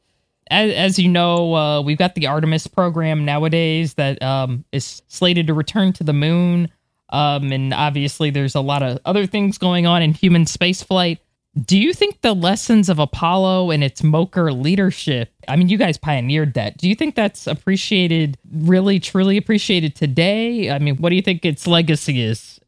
[0.51, 5.47] As, as you know, uh, we've got the Artemis program nowadays that um, is slated
[5.47, 6.69] to return to the moon.
[7.09, 11.19] Um, and obviously, there's a lot of other things going on in human spaceflight.
[11.65, 15.97] Do you think the lessons of Apollo and its Mocher leadership, I mean, you guys
[15.97, 16.77] pioneered that.
[16.77, 20.69] Do you think that's appreciated, really, truly appreciated today?
[20.69, 22.59] I mean, what do you think its legacy is?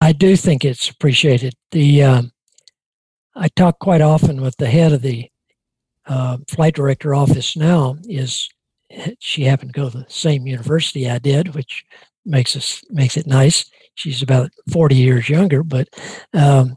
[0.00, 1.54] I do think it's appreciated.
[1.72, 2.32] The um,
[3.34, 5.28] I talk quite often with the head of the
[6.06, 7.96] uh, flight director office now.
[8.04, 8.48] Is
[9.18, 11.84] she happened to go to the same university I did, which
[12.26, 13.70] makes us makes it nice.
[13.94, 15.88] She's about forty years younger, but
[16.34, 16.76] um,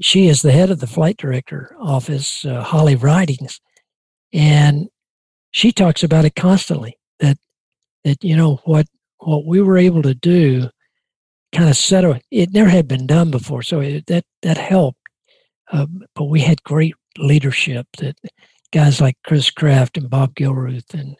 [0.00, 3.60] she is the head of the flight director office, uh, Holly Ridings,
[4.32, 4.88] and
[5.52, 6.98] she talks about it constantly.
[7.20, 7.38] That
[8.04, 8.86] that you know what
[9.18, 10.68] what we were able to do
[11.52, 14.98] kind of set a, it never had been done before so it, that that helped
[15.72, 18.16] uh, but we had great leadership that
[18.72, 21.16] guys like chris kraft and bob gilruth and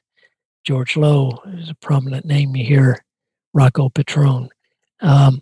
[0.67, 2.99] george low is a prominent name you hear
[3.55, 4.49] rocco petrone.
[5.01, 5.41] Um,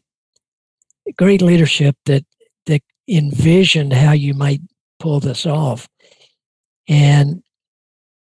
[1.16, 2.24] great leadership that
[2.66, 4.60] that envisioned how you might
[5.00, 5.88] pull this off.
[6.88, 7.42] And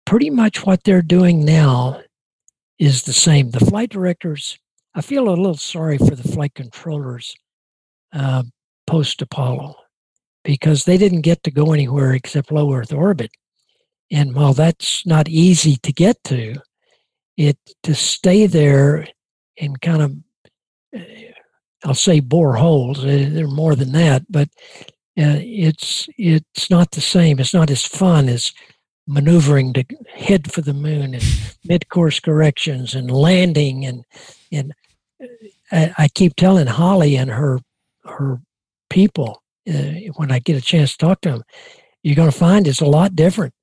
[0.05, 2.01] pretty much what they're doing now
[2.79, 3.51] is the same.
[3.51, 4.57] The flight directors
[4.95, 7.35] I feel a little sorry for the flight controllers
[8.13, 8.43] uh,
[8.87, 9.75] post Apollo
[10.43, 13.31] because they didn't get to go anywhere except low Earth orbit.
[14.11, 16.55] And while that's not easy to get to,
[17.38, 19.07] it to stay there
[19.59, 20.15] and kind of,
[20.95, 21.31] uh,
[21.86, 23.03] I'll say bore holes.
[23.03, 24.49] uh, They're more than that, but
[25.17, 27.39] uh, it's it's not the same.
[27.39, 28.51] It's not as fun as
[29.07, 31.23] maneuvering to head for the moon and
[31.65, 34.05] mid-course corrections and landing and
[34.51, 34.73] and
[35.71, 37.59] I, I keep telling Holly and her
[38.05, 38.41] her
[38.89, 41.43] people uh, when I get a chance to talk to them,
[42.03, 43.53] you're going to find it's a lot different.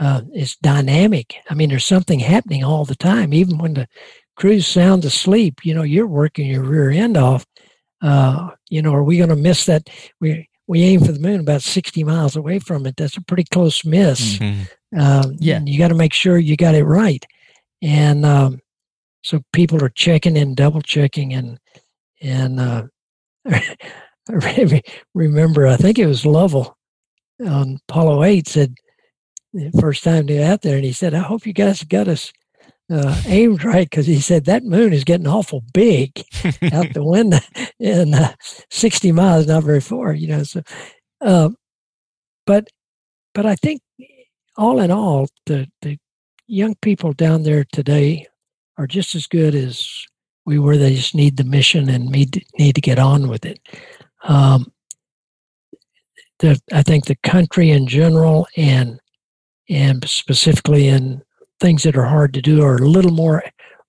[0.00, 1.36] Uh, it's dynamic.
[1.50, 3.34] I mean, there's something happening all the time.
[3.34, 3.86] Even when the
[4.34, 7.44] crew's sound asleep, you know, you're working your rear end off.
[8.02, 9.90] Uh, you know, are we going to miss that?
[10.20, 12.96] We we aim for the moon about 60 miles away from it.
[12.96, 14.38] That's a pretty close miss.
[14.38, 14.68] Mhm.
[14.96, 15.60] Um, Yeah.
[15.66, 17.24] you got to make sure you got it right.
[17.82, 18.60] And um,
[19.22, 21.58] so people are checking and double checking and
[22.22, 22.84] and uh,
[23.48, 24.82] I
[25.14, 26.76] remember I think it was Lovell
[27.44, 28.74] on Apollo eight said
[29.52, 32.08] the first time they were out there and he said I hope you guys got
[32.08, 32.32] us
[32.92, 36.24] uh, aimed right because he said that moon is getting awful big
[36.72, 37.38] out the window
[37.78, 38.32] and uh,
[38.70, 40.62] 60 miles not very far you know so
[41.20, 41.50] uh,
[42.46, 42.68] but
[43.34, 43.82] but I think
[44.56, 45.98] all in all the the
[46.46, 48.26] young people down there today
[48.76, 50.04] are just as good as
[50.46, 50.76] we were.
[50.76, 53.60] They just need the mission and need need to get on with it.
[54.24, 54.72] Um,
[56.40, 58.98] the, I think the country in general and
[59.70, 61.22] and specifically in
[61.60, 63.42] things that are hard to do are a little more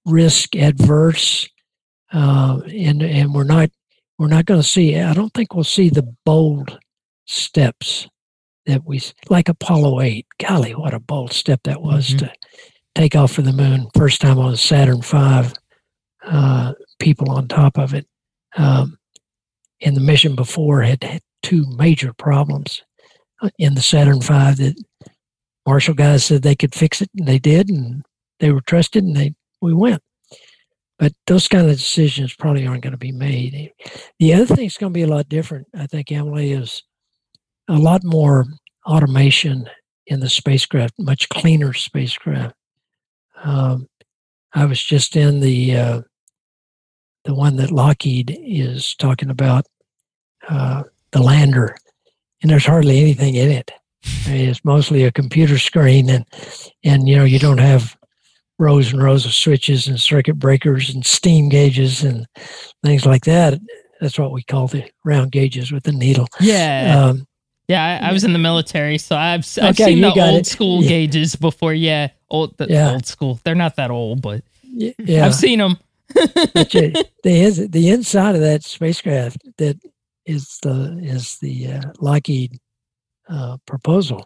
[0.05, 1.49] risk adverse,
[2.13, 3.69] uh, and and we're not
[4.19, 4.97] we're not going to see.
[4.99, 6.79] I don't think we'll see the bold
[7.25, 8.07] steps
[8.67, 10.27] that we like Apollo eight.
[10.39, 12.19] Golly, what a bold step that was Mhm.
[12.19, 12.33] to
[12.95, 13.87] take off for the moon.
[13.95, 15.53] First time on Saturn five.
[16.23, 18.05] uh, people on top of it.
[18.55, 18.99] Um,
[19.81, 22.83] and the mission before had, had two major problems
[23.41, 24.75] uh, in the Saturn V that
[25.65, 28.03] Marshall guys said they could fix it, and they did, and
[28.39, 30.01] they were trusted, and they we went.
[30.97, 33.71] But those kind of decisions probably aren't going to be made.
[34.19, 36.83] The other thing that's going to be a lot different, I think, Emily, is
[37.67, 38.45] a lot more
[38.85, 39.67] automation
[40.07, 42.55] in the spacecraft, much cleaner spacecraft.
[43.43, 43.87] Um,
[44.53, 46.01] I was just in the uh,
[47.23, 49.65] the one that Lockheed is talking about,
[50.49, 51.77] uh, the lander,
[52.41, 53.71] and there's hardly anything in it.
[54.03, 56.25] It's mostly a computer screen, and
[56.83, 57.95] and you know you don't have
[58.59, 62.27] rows and rows of switches and circuit breakers and steam gauges and
[62.83, 63.59] things like that.
[63.99, 66.27] That's what we call the round gauges with the needle.
[66.39, 67.05] Yeah.
[67.09, 67.27] Um,
[67.67, 70.45] Yeah, I, I was in the military, so I've, I've Okay, seen the old it.
[70.47, 70.89] school Yeah.
[70.89, 71.73] gauges before.
[71.73, 72.91] Yeah, old the Yeah.
[72.91, 73.39] old school.
[73.43, 74.43] They're not that old, but
[74.97, 75.77] Yeah, I've seen them.
[76.53, 76.93] but you,
[77.23, 79.77] the the inside of that spacecraft that
[80.25, 82.59] is the is the uh, Lockheed
[83.31, 84.25] uh, proposal.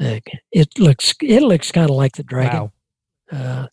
[0.00, 0.20] Uh,
[0.52, 2.70] it looks it looks kind of like the Dragon
[3.32, 3.32] Wow.
[3.32, 3.66] uh,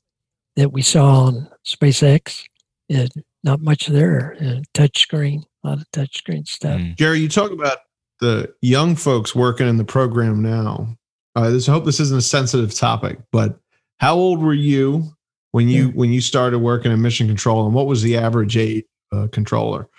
[0.55, 2.43] that we saw on SpaceX.
[2.89, 3.11] It,
[3.43, 4.38] not much there.
[4.41, 6.80] Uh, touch screen, a lot of touch screen stuff.
[6.80, 6.95] Mm.
[6.97, 7.80] Jerry, you talk about
[8.22, 10.95] the young folks working in the program now.
[11.36, 13.59] Uh, this, I hope this isn't a sensitive topic, but
[13.99, 15.11] how old were you
[15.51, 18.86] when you when you started working in mission control, and what was the average age
[19.11, 19.89] uh, controller?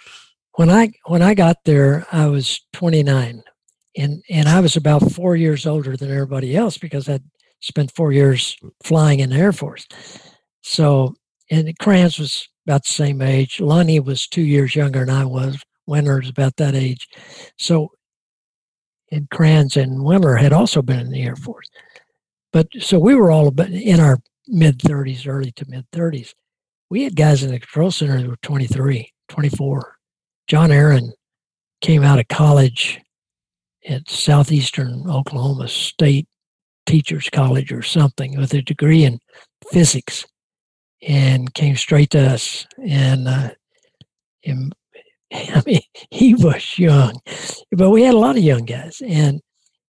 [0.55, 3.43] When I when I got there, I was 29,
[3.97, 7.23] and and I was about four years older than everybody else because I'd
[7.61, 9.87] spent four years flying in the Air Force.
[10.63, 11.15] So,
[11.51, 13.59] and Kranz was about the same age.
[13.59, 15.63] Lunney was two years younger than I was.
[15.89, 17.09] Windler was about that age.
[17.59, 17.91] So,
[19.13, 21.69] and Kranz and Wimmer had also been in the Air Force.
[22.53, 26.33] But so we were all about in our mid 30s, early to mid 30s.
[26.91, 29.97] We had guys in the control center that were 23, 24.
[30.47, 31.13] John Aaron
[31.81, 33.01] came out of college
[33.87, 36.27] at Southeastern Oklahoma State
[36.87, 39.19] Teachers College or something with a degree in
[39.71, 40.27] physics
[41.07, 42.67] and came straight to us.
[42.87, 43.51] And, uh,
[45.33, 45.81] I mean,
[46.11, 47.15] he was young,
[47.73, 49.03] but we had a lot of young guys.
[49.05, 49.41] And,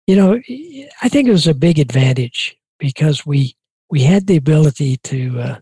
[0.07, 0.39] you know,
[1.01, 3.55] I think it was a big advantage because we,
[3.89, 5.59] we had the ability to, uh,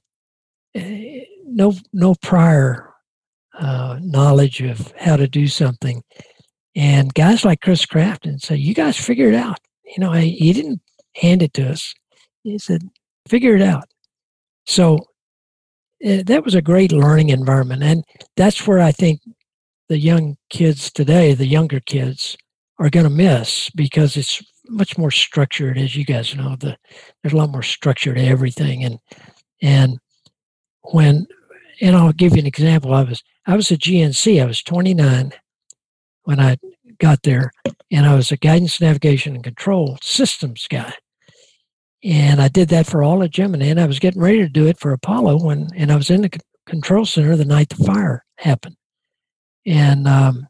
[0.75, 2.93] eh, no, no prior
[3.57, 6.03] uh, knowledge of how to do something.
[6.75, 10.81] And guys like Chris Crafton say, "You guys figure it out." You know, he didn't
[11.15, 11.93] hand it to us.
[12.43, 12.81] He said,
[13.27, 13.85] "Figure it out."
[14.65, 14.95] So
[16.05, 18.03] uh, that was a great learning environment, and
[18.37, 19.21] that's where I think
[19.89, 22.37] the young kids today, the younger kids,
[22.79, 26.55] are going to miss because it's much more structured, as you guys know.
[26.55, 26.77] The
[27.21, 28.97] there's a lot more structure to everything, and
[29.61, 29.99] and
[30.93, 31.27] when
[31.81, 32.93] and I'll give you an example.
[32.93, 34.41] I was I was a GNC.
[34.41, 35.33] I was 29
[36.23, 36.57] when I
[36.99, 37.51] got there,
[37.91, 40.93] and I was a guidance, navigation, and control systems guy.
[42.03, 44.67] And I did that for all of Gemini, and I was getting ready to do
[44.67, 46.31] it for Apollo when, and I was in the
[46.67, 48.77] control center the night the fire happened,
[49.65, 50.47] and um,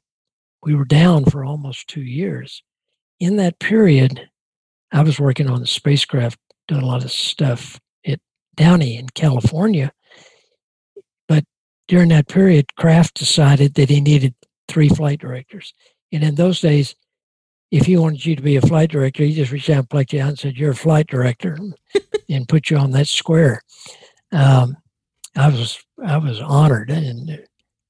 [0.63, 2.63] we were down for almost two years.
[3.19, 4.29] In that period,
[4.91, 8.19] I was working on the spacecraft, doing a lot of stuff at
[8.55, 9.91] Downey in California
[11.27, 11.45] But
[11.87, 14.35] during that period, Kraft decided that he needed
[14.71, 15.73] three flight directors.
[16.11, 16.95] And in those days,
[17.71, 20.13] if he wanted you to be a flight director, he just reached out and plucked
[20.13, 21.57] you out and said, You're a flight director
[22.29, 23.61] and put you on that square.
[24.31, 24.77] Um,
[25.35, 27.45] I was I was honored and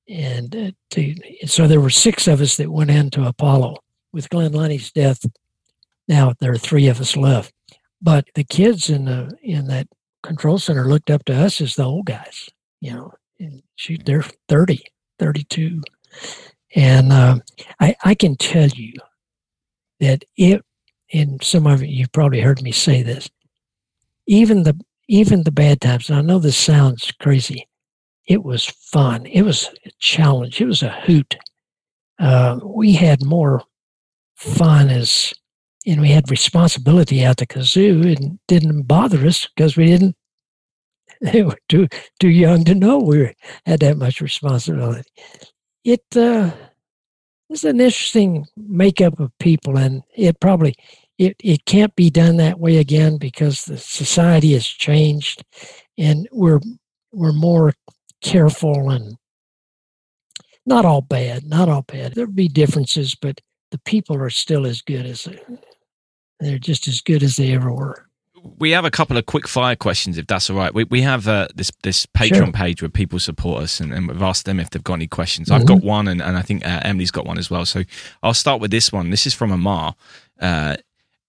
[0.07, 1.15] and uh, to,
[1.47, 3.77] so there were six of us that went into Apollo.
[4.13, 5.25] With Glynn Lunney's death,
[6.09, 7.53] now there are three of us left.
[8.01, 9.87] But the kids in the in that
[10.21, 12.49] control center looked up to us as the old guys,
[12.81, 14.83] you know, and shoot, they're 30,
[15.19, 15.81] 32.
[16.75, 17.41] And um,
[17.79, 18.93] I, I can tell you
[19.99, 20.63] that it,
[21.13, 23.29] and some of you, you've probably heard me say this,
[24.27, 27.67] even the even the bad times, and I know this sounds crazy,
[28.27, 29.25] it was fun.
[29.25, 30.61] It was a challenge.
[30.61, 31.35] It was a hoot.
[32.17, 33.61] Uh, we had more
[34.37, 35.33] fun as,
[35.85, 40.15] and we had responsibility out the kazoo, and didn't bother us because we didn't
[41.21, 41.87] they were too
[42.19, 43.33] too young to know we
[43.65, 45.03] had that much responsibility.
[45.83, 46.51] It uh,
[47.49, 50.75] is an interesting makeup of people, and it probably
[51.17, 55.43] it, it can't be done that way again because the society has changed,
[55.97, 56.59] and we're
[57.11, 57.73] we're more
[58.21, 59.17] careful and
[60.65, 62.13] not all bad, not all bad.
[62.13, 65.27] There'll be differences, but the people are still as good as
[66.39, 68.07] they're just as good as they ever were
[68.43, 70.73] we have a couple of quick fire questions, if that's all right.
[70.73, 72.51] We we have uh, this this Patreon Sure.
[72.51, 75.49] page where people support us, and, and we've asked them if they've got any questions.
[75.49, 75.61] Mm-hmm.
[75.61, 77.65] I've got one, and, and I think uh, Emily's got one as well.
[77.65, 77.83] So
[78.23, 79.09] I'll start with this one.
[79.09, 79.95] This is from Amar,
[80.39, 80.77] uh,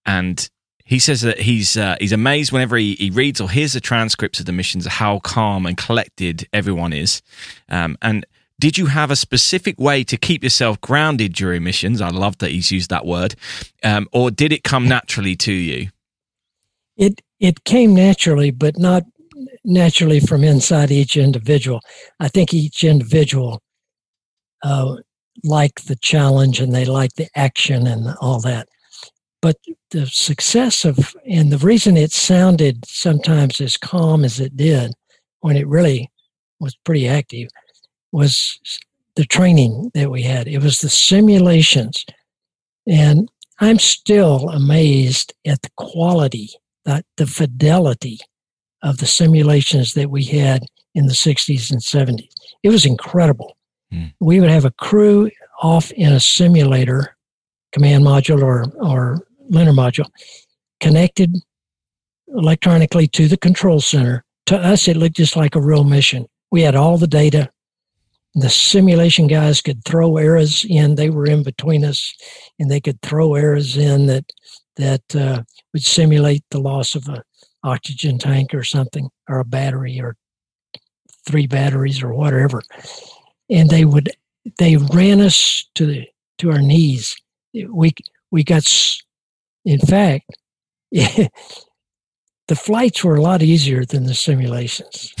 [0.05, 0.49] and
[0.85, 4.39] he says that he's uh, he's amazed whenever he, he reads or hears the transcripts
[4.39, 7.21] of the missions how calm and collected everyone is,
[7.69, 8.25] um, and.
[8.59, 11.99] Did you have a specific way to keep yourself grounded during missions?
[11.99, 13.35] I love that he's used that word.
[13.83, 15.89] Um, or did it come naturally to you?
[16.97, 19.03] It it came naturally, but not
[19.63, 21.81] naturally from inside each individual.
[22.19, 23.61] I think each individual
[24.63, 24.97] uh,
[25.43, 28.67] liked the challenge and they liked the action and all that.
[29.41, 29.57] But
[29.91, 34.93] the success of and the reason it sounded sometimes as calm as it did
[35.41, 36.09] when it really
[36.59, 37.49] was pretty active
[38.11, 38.59] was
[39.15, 40.47] the training that we had.
[40.47, 42.05] It was the simulations.
[42.87, 43.29] And
[43.59, 46.49] I'm still amazed at the quality,
[46.85, 48.19] that the fidelity
[48.81, 52.29] of the simulations that we had in the 60s and 70s.
[52.61, 53.57] It was incredible.
[53.91, 54.07] Hmm.
[54.19, 55.31] We would have a crew
[55.61, 57.15] off in a simulator,
[57.71, 60.09] command module or, or lunar module,
[60.79, 61.35] connected
[62.27, 64.23] electronically to the control center.
[64.47, 66.25] To us, it looked just like a real mission.
[66.51, 67.49] We had all the data.
[68.35, 70.95] The simulation guys could throw errors in.
[70.95, 72.13] They were in between us,
[72.59, 74.25] and they could throw errors in that
[74.75, 75.43] that uh,
[75.73, 77.23] would simulate the loss of a
[77.63, 80.15] oxygen tank or something, or a battery, or
[81.25, 82.61] three batteries, or whatever.
[83.49, 84.11] And they would
[84.59, 86.07] they ran us to the
[86.39, 87.15] to our knees.
[87.69, 87.93] We
[88.31, 88.63] we got,
[89.65, 90.25] in fact,
[90.91, 91.29] the
[92.55, 95.13] flights were a lot easier than the simulations,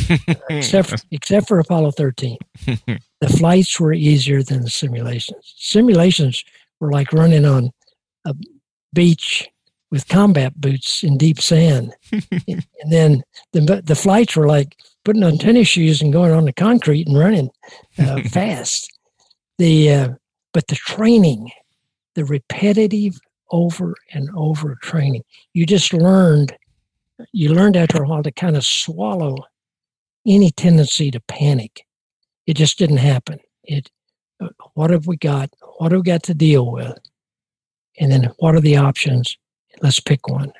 [0.49, 2.37] except for, except for Apollo 13.
[2.65, 5.53] the flights were easier than the simulations.
[5.57, 6.43] Simulations
[6.79, 7.71] were like running on
[8.25, 8.35] a
[8.93, 9.47] beach
[9.93, 13.21] with combat boots in deep sand, and then
[13.51, 14.75] the the flights were like
[15.05, 17.51] putting on tennis shoes and going on the concrete and running
[17.99, 18.91] uh, fast.
[19.59, 20.09] The uh,
[20.51, 21.51] but the training,
[22.15, 23.19] the repetitive
[23.51, 25.21] over and over training,
[25.53, 26.53] you just learned.
[27.31, 29.35] You learned after a while to kind of swallow
[30.25, 31.85] any tendency to panic.
[32.47, 33.37] It just didn't happen.
[33.63, 33.91] It.
[34.41, 35.51] uh, What have we got?
[35.77, 36.97] What have we got to deal with?
[37.99, 39.37] And then what are the options?
[39.81, 40.51] Let's pick one.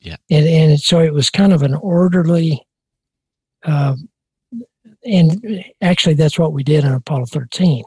[0.00, 0.16] Yeah.
[0.30, 2.60] And and so it was kind of an orderly.
[3.64, 3.96] Uh,
[5.04, 7.84] and actually, that's what we did on Apollo 13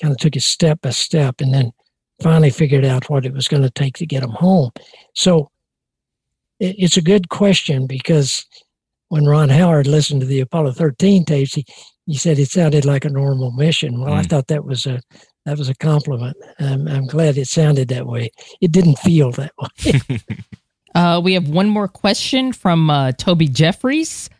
[0.00, 1.72] kind of took it step by step and then
[2.22, 4.70] finally figured out what it was going to take to get them home.
[5.14, 5.50] So
[6.60, 8.46] it, it's a good question because
[9.08, 11.64] when Ron Howard listened to the Apollo 13 tapes, he,
[12.06, 14.00] he said it sounded like a normal mission.
[14.00, 14.28] Well, I Mm.
[14.30, 15.00] thought that was a
[15.48, 16.36] that was a compliment.
[16.58, 18.30] Um, I'm glad it sounded that way.
[18.60, 20.20] It didn't feel that way.
[20.94, 24.30] Uh, we have one more question from uh, Toby Jeffries.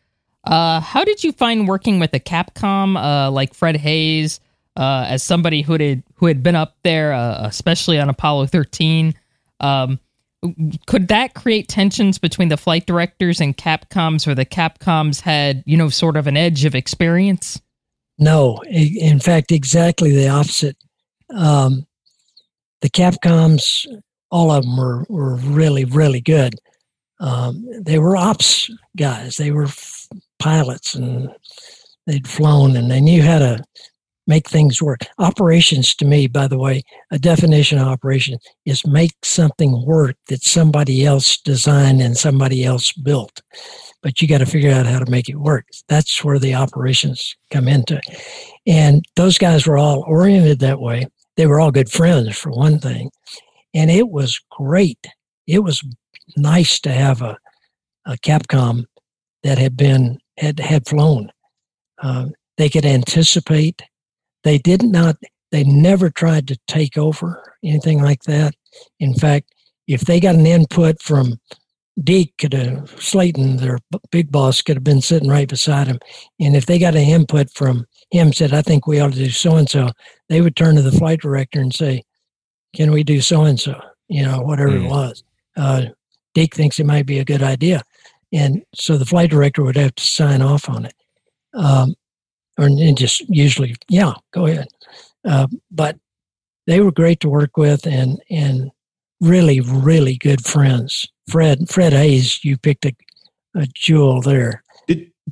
[0.44, 4.40] Uh, how did you find working with a Capcom uh, like Fred Haise
[4.74, 9.14] uh, as somebody who had who had been up there, uh, especially on Apollo 13?
[9.61, 10.00] Um,
[10.86, 15.76] could that create tensions between the flight directors and Capcoms, or the Capcoms had you
[15.76, 17.61] know sort of an edge of experience?
[18.18, 20.76] No, in fact, exactly the opposite.
[21.35, 21.87] Um,
[22.81, 23.87] the Capcoms,
[24.31, 26.55] all of them were, were really, really good.
[27.20, 29.37] Um, they were ops guys.
[29.37, 30.09] They were f-
[30.39, 31.31] pilots, and
[32.07, 33.64] they'd flown, and they knew how to
[34.29, 35.01] make things work.
[35.18, 40.43] Operations, to me, by the way, a definition of operation is make something work that
[40.43, 43.43] somebody else designed and somebody else built.
[44.03, 45.64] But you got to figure out how to make it work.
[45.89, 48.01] That's where the operations come into.
[48.66, 51.07] And those guys were all oriented that way.
[51.39, 53.11] They were all good friends, for one thing.
[53.72, 55.07] And it was great.
[55.47, 55.82] It was
[56.36, 57.39] nice to have a,
[58.07, 58.84] a Capcom
[59.45, 61.30] that had been, had, had flown.
[62.03, 63.82] Um, they could anticipate.
[64.43, 65.16] They did not,
[65.53, 68.55] they never tried to take over anything like that.
[68.99, 69.55] In fact,
[69.86, 71.39] if they got an input from
[72.03, 73.78] Deke could have Slayton, their
[74.11, 76.01] big boss, could have been sitting right beside him.
[76.41, 79.30] And if they got an input from him, said, "I think we ought to do
[79.30, 79.90] so and so,"
[80.28, 82.02] they would turn to the flight director and say,
[82.74, 84.90] "Can we do so and so?" You know, whatever it Mm.
[84.90, 85.22] was.
[85.56, 85.86] Uh,
[86.34, 87.82] Deke thinks it might be a good idea,
[88.32, 90.94] and so the flight director would have to sign off on it,
[91.54, 91.94] um,
[92.59, 94.68] or and just usually, yeah, go ahead.
[95.24, 95.98] Uh, but
[96.66, 98.70] they were great to work with, and and
[99.20, 101.04] really, really good friends.
[101.28, 102.92] Fred Fred Haise, you picked a,
[103.54, 104.62] a jewel there.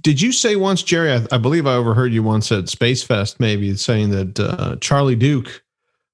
[0.01, 1.13] Did Did you say once, Jerry?
[1.13, 5.17] I, I believe I overheard you once at Space Fest, maybe saying that uh, Charlie
[5.17, 5.63] Duke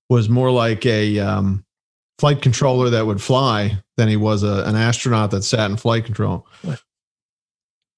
[0.09, 1.65] was more like a um,
[2.19, 6.05] flight controller that would fly than he was a, an astronaut that sat in flight
[6.05, 6.47] control.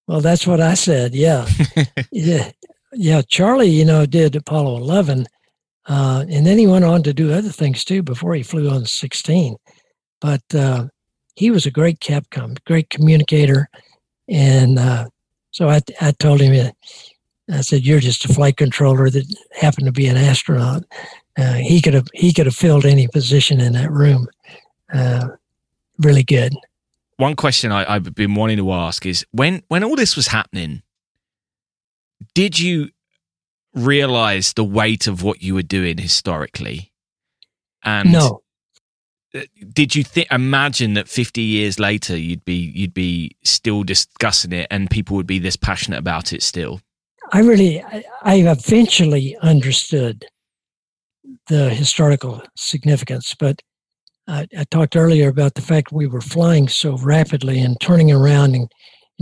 [0.07, 1.15] Well, that's what I said.
[1.15, 1.49] Yeah,
[2.13, 2.51] yeah,
[2.93, 3.23] yeah.
[3.23, 5.27] Charlie, you know, did Apollo 11,
[5.87, 8.85] uh, and then he went on to do other things too before he flew on
[8.85, 9.57] 16.
[10.21, 10.87] But uh,
[11.37, 13.69] he was a great Capcom, great communicator,
[14.29, 15.09] and uh,
[15.55, 16.73] so I, I told him, uh,
[17.55, 20.83] I said, "You're just a flight controller that happened to be an astronaut."
[21.39, 24.27] Uh, he could have he could have filled any position in that room.
[24.93, 25.29] Uh,
[25.99, 26.55] really good.
[27.19, 30.83] One question I, I've been wanting to ask is when when all this was happening,
[32.35, 32.89] did you
[33.75, 36.93] realize the weight of what you were doing historically?
[37.85, 38.43] And no,
[39.73, 44.67] did you think imagine that 50 years later you'd be you'd be still discussing it
[44.71, 46.81] and people would be this passionate about it still?
[47.33, 50.27] I really, I, I eventually understood
[51.49, 53.61] the historical significance, but
[54.29, 58.55] I, I talked earlier about the fact we were flying so rapidly and turning around
[58.55, 58.71] and,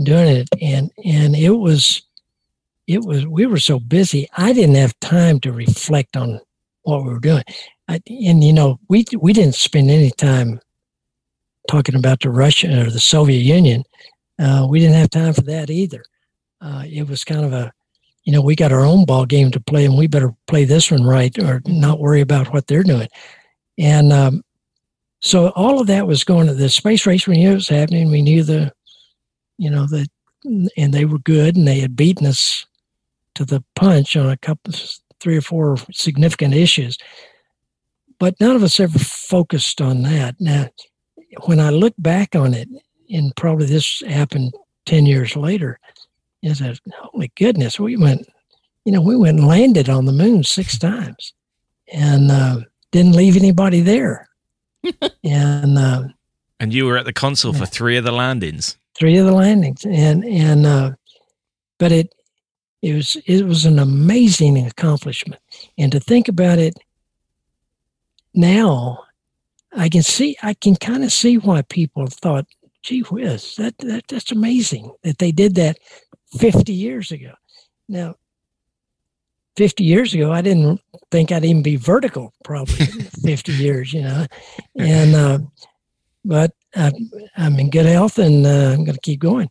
[0.03, 2.01] doing it, and and it was
[2.87, 4.27] it was we were so busy.
[4.35, 6.39] I didn't have time to reflect on
[6.81, 7.43] what we were doing,
[8.07, 10.59] And you know we we didn't spend any time
[11.69, 13.83] talking about the Russian or the Soviet Union.
[14.39, 16.03] Uh, we didn't have time for that either.
[16.61, 17.71] Uh, it was kind of a
[18.23, 20.89] you know, we got our own ball game to play, and we better play this
[20.89, 23.09] one right, or not worry about what they're doing.
[23.77, 24.43] And um,
[25.19, 27.27] so all of that was going to the space race.
[27.27, 28.09] We knew it was happening.
[28.09, 28.71] We knew the,
[29.57, 30.07] you know, the,
[30.77, 32.65] and they were good, and they had beaten us
[33.35, 34.73] to the punch on a couple,
[35.19, 36.97] three or four significant issues.
[38.23, 40.35] But none of us ever focused on that.
[40.39, 40.69] Now,
[41.43, 42.69] when I look back on it,
[43.09, 44.53] and probably this happened
[44.85, 45.77] ten years later,
[46.41, 48.25] is that holy goodness, we went,
[48.85, 51.33] you know, we went and landed on the moon six times,
[51.91, 52.61] and uh,
[52.93, 54.29] didn't leave anybody there.
[55.25, 56.03] and uh,
[56.61, 58.77] and you were at the console for three of the landings.
[58.95, 60.91] Three of the landings, and and uh,
[61.77, 62.15] but it
[62.81, 65.41] it was it was an amazing accomplishment,
[65.77, 66.79] and to think about it
[68.33, 69.03] now,
[69.75, 72.45] I can see I can kind of see why people thought,
[72.83, 75.77] "Gee whiz, that, that that's amazing that they did that
[76.37, 77.33] 50 years ago."
[77.89, 78.15] Now,
[79.55, 80.81] 50 years ago, I didn't
[81.11, 82.85] think I'd even be vertical probably
[83.23, 84.25] 50 years, you know.
[84.77, 85.39] And, uh,
[86.25, 86.91] but I,
[87.37, 89.49] I'm in good health and uh, I'm going to keep going.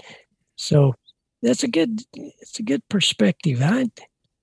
[0.56, 0.94] So
[1.42, 3.60] that's a good, it's a good perspective.
[3.62, 3.90] I,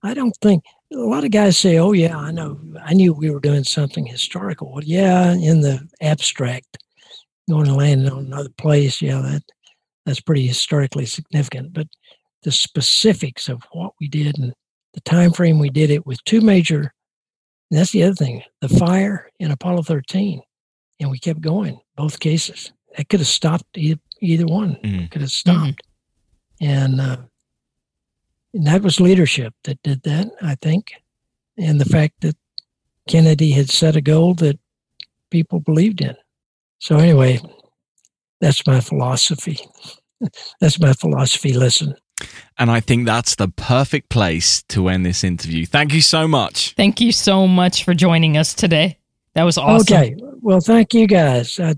[0.03, 3.29] I don't think a lot of guys say, oh, yeah, I know, I knew we
[3.29, 4.71] were doing something historical.
[4.71, 6.77] Well, yeah, in the abstract,
[7.49, 9.43] going to land on another place, yeah, that,
[10.05, 11.73] that's pretty historically significant.
[11.73, 11.87] But
[12.43, 14.53] the specifics of what we did and
[14.93, 16.93] the time frame we did it with two major
[17.71, 20.41] that's the other thing the fire in apollo 13
[20.99, 25.05] and we kept going both cases that could have stopped either, either one Mm-hmm.
[25.07, 25.81] could have stopped
[26.61, 27.17] and, uh,
[28.53, 30.93] and that was leadership that did that i think
[31.57, 32.35] and the fact that
[33.07, 34.59] kennedy had set a goal that
[35.29, 36.15] people believed in
[36.79, 37.39] so anyway
[38.41, 39.59] that's my philosophy
[40.59, 41.95] that's my philosophy lesson
[42.57, 45.65] And I think that's the perfect place to end this interview.
[45.65, 46.73] Thank you so much.
[46.75, 48.97] Thank you so much for joining us today.
[49.35, 49.95] That was awesome.
[49.95, 50.15] Okay.
[50.41, 51.59] Well, thank you guys.
[51.59, 51.75] I,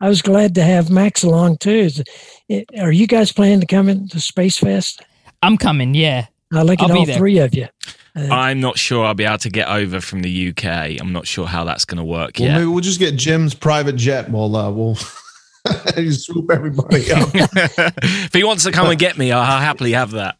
[0.00, 1.70] I was glad to have Max along too.
[1.70, 2.02] Is
[2.48, 5.02] it, are you guys planning to come into Space Fest?
[5.42, 5.94] I'm coming.
[5.94, 6.26] Yeah.
[6.52, 7.16] I look I'll at all there.
[7.16, 7.68] three of you.
[8.14, 11.00] Uh, I'm not sure I'll be able to get over from the UK.
[11.00, 12.54] I'm not sure how that's going to work Well, yet.
[12.58, 14.30] maybe we'll just get Jim's private jet.
[14.30, 14.96] We'll uh, we'll
[16.12, 17.28] swoop everybody up.
[17.34, 20.36] if he wants to come and get me, I'll happily have that.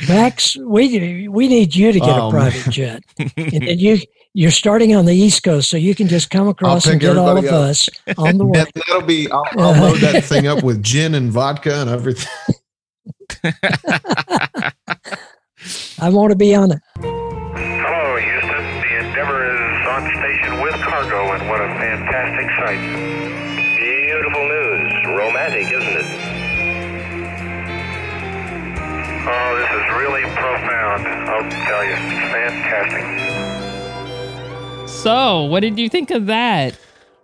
[0.08, 3.30] Max, we we need you to get Oh, a private jet, and
[3.62, 3.98] then you
[4.34, 7.36] you're starting on the East Coast, so you can just come across and get all
[7.36, 7.52] of up.
[7.52, 8.58] us on the way.
[8.60, 9.30] That, that'll be.
[9.30, 12.54] I'll, I'll load that thing up with gin and vodka and everything.
[15.98, 16.78] I want to be on it.
[16.96, 18.64] Hello, Houston.
[18.82, 22.80] The Endeavor is on station with cargo, and what a fantastic sight.
[23.78, 24.92] Beautiful news.
[25.18, 26.06] Romantic, isn't it?
[29.24, 31.06] Oh, this is really profound.
[31.28, 31.94] I'll tell you.
[31.94, 33.04] It's fantastic.
[34.88, 36.76] So, what did you think of that?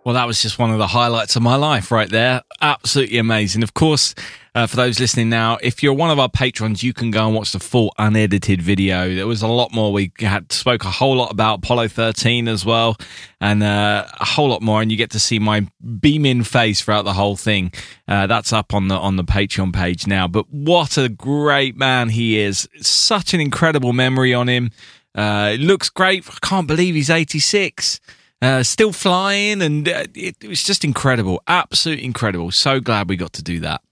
[0.08, 2.40] Well, that was just one of the highlights of my life right there.
[2.62, 3.62] Absolutely amazing.
[3.62, 4.14] Of course,
[4.54, 7.34] uh, for those listening now, if you're one of our patrons, you can go and
[7.34, 9.14] watch the full unedited video.
[9.14, 9.92] There was a lot more.
[9.92, 12.96] We had spoke a whole lot about Apollo 13 as well,
[13.42, 14.80] and uh, a whole lot more.
[14.80, 15.68] And you get to see my
[16.00, 17.70] beaming face throughout the whole thing.
[18.08, 20.26] Uh, that's up on the on the Patreon page now.
[20.26, 22.66] But what a great man he is!
[22.80, 24.70] Such an incredible memory on him.
[25.14, 26.26] Uh, it looks great.
[26.26, 28.00] I can't believe he's 86
[28.42, 32.50] uh, still flying, and uh, it, it was just incredible, absolutely incredible.
[32.50, 33.82] So glad we got to do that.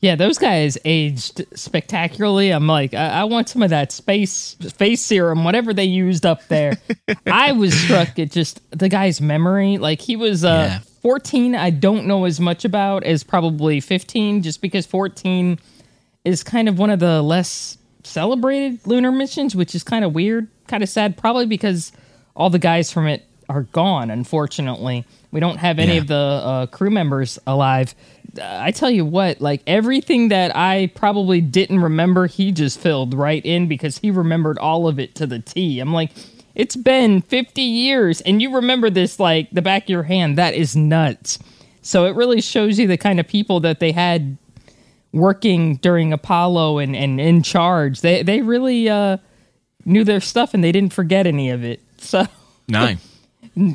[0.00, 2.50] Yeah, those guys aged spectacularly.
[2.50, 6.46] I'm like, I, I want some of that space face serum, whatever they used up
[6.48, 6.76] there.
[7.26, 9.78] I was struck at just the guy's memory.
[9.78, 10.78] Like he was uh, Yeah.
[11.00, 11.54] 14.
[11.54, 15.58] I don't know as much about as probably 15, just because 14
[16.24, 20.48] is kind of one of the less celebrated lunar missions, which is kind of weird,
[20.66, 21.16] kind of sad.
[21.16, 21.90] Probably because
[22.36, 24.10] all the guys from it are gone.
[24.10, 26.00] Unfortunately, we don't have any Yeah.
[26.00, 27.94] of the uh, crew members alive.
[28.42, 33.44] I tell you what, like everything that I probably didn't remember, he just filled right
[33.44, 35.80] in because he remembered all of it to the T.
[35.80, 36.10] I'm like,
[36.54, 40.36] it's been 50 years and you remember this like the back of your hand.
[40.36, 41.38] That is nuts.
[41.82, 44.36] So it really shows you the kind of people that they had
[45.12, 48.00] working during Apollo and, and in charge.
[48.00, 49.18] They they really uh,
[49.84, 51.80] knew their stuff and they didn't forget any of it.
[51.98, 52.26] So
[52.68, 52.94] No,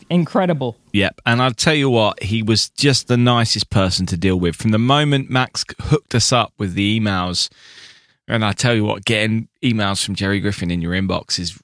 [0.10, 0.78] incredible.
[0.94, 1.22] Yep.
[1.26, 4.56] And I'll tell you what, he was just the nicest person to deal with.
[4.56, 7.50] From the moment Max hooked us up with the emails,
[8.28, 11.60] and I tell you what, getting emails from Jerry Griffin in your inbox is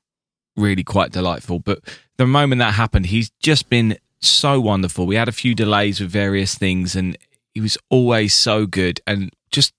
[0.55, 1.59] really quite delightful.
[1.59, 1.79] But
[2.17, 5.05] the moment that happened, he's just been so wonderful.
[5.05, 7.17] We had a few delays with various things, and
[7.53, 9.73] he was always so good and just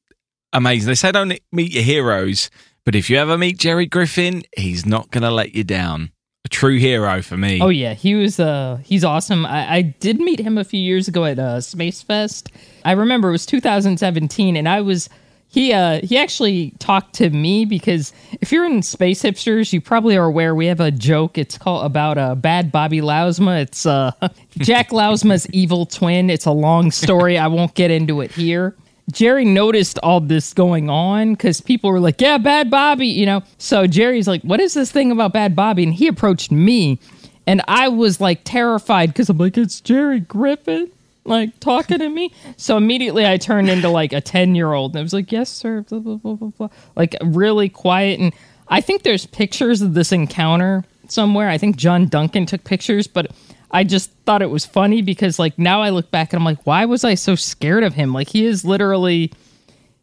[0.53, 0.89] amazing.
[0.89, 2.51] They say don't meet your heroes,
[2.85, 6.13] but if you ever meet Jerry Griffin, he's not going to let you down.
[6.49, 7.61] A true hero for me.
[7.61, 8.41] Oh yeah, he was.
[8.41, 9.45] Uh, he's awesome.
[9.45, 12.51] I, I did meet him a few years ago at uh, Space Fest.
[12.87, 15.11] I remember it was 2017, and I was.
[15.51, 20.17] He uh he actually talked to me because if you're in Space Hipsters, you probably
[20.17, 21.37] are aware we have a joke.
[21.37, 23.61] It's called about uh, bad Bobby Lousma.
[23.61, 24.13] It's uh
[24.59, 26.31] Jack Lousma's evil twin.
[26.31, 27.37] It's a long story.
[27.37, 28.75] I won't get into it here.
[29.11, 33.43] Jerry noticed all this going on because people were like, yeah, Bad Bobby, you know.
[33.57, 35.83] So Jerry's like, what is this thing about Bad Bobby?
[35.83, 36.99] And he approached me,
[37.47, 40.91] and I was like terrified because I'm like, it's Jerry Griffin,
[41.25, 42.33] like talking to me.
[42.57, 45.49] So immediately I turned into like a 10 year old, and I was like, yes,
[45.49, 46.69] sir, blah, blah, blah, blah, blah.
[46.95, 48.21] Like really quiet.
[48.21, 48.33] And
[48.69, 51.49] I think there's pictures of this encounter somewhere.
[51.49, 53.31] I think John Duncan took pictures, but
[53.71, 56.67] I just thought it was funny because like now I look back and I'm like,
[56.67, 58.13] why was I so scared of him?
[58.15, 59.33] Like he is literally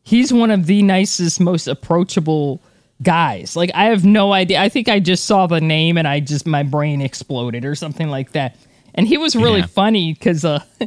[0.03, 2.61] he's one of the nicest, most approachable
[3.01, 3.55] guys.
[3.55, 4.61] Like I have no idea.
[4.61, 8.09] I think I just saw the name and I just my brain exploded or something
[8.09, 8.55] like that.
[8.93, 9.65] And he was really Yeah.
[9.67, 10.59] funny because uh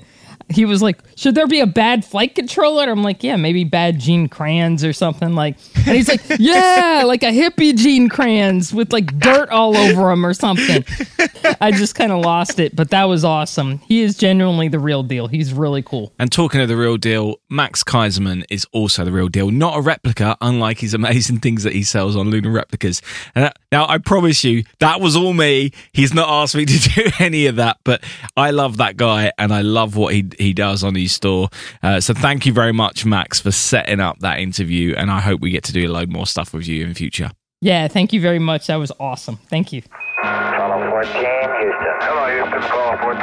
[0.48, 3.64] he was like, "Should there be a bad flight controller?" And I'm like, "Yeah, maybe
[3.64, 8.72] bad Gene Kranz or something like." And he's like, "Yeah, like a hippie Gene Kranz
[8.72, 10.84] with like dirt all over him or something."
[11.60, 13.78] I just kind of lost it, but that was awesome.
[13.78, 15.26] He is genuinely the real deal.
[15.26, 16.12] He's really cool.
[16.18, 19.80] And talking of the real deal, Max Kaiserman is also the real deal, not a
[19.80, 23.02] replica, unlike his amazing things that he sells on Lunar Replicas.
[23.34, 25.72] And that, now, I promise you, that was all me.
[25.92, 28.02] He's not asked me to do any of that, but
[28.36, 31.48] I love that guy and I love what he, he does on his store.
[31.82, 34.94] Uh, so thank you very much, Max, for setting up that interview.
[34.96, 37.30] And I hope we get to do a load more stuff with you in future.
[37.60, 38.68] Yeah, thank you very much.
[38.68, 39.36] That was awesome.
[39.48, 39.82] Thank you.
[40.22, 41.94] Apollo 14, Houston.
[42.00, 42.62] Hello, Houston.
[42.70, 43.18] Call 14.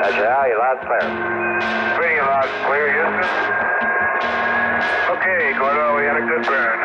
[0.00, 1.96] Roger, how you loud and clear?
[1.96, 3.90] Pretty loud and clear, Houston.
[5.16, 6.78] Okay, Gordo, we had a good burn.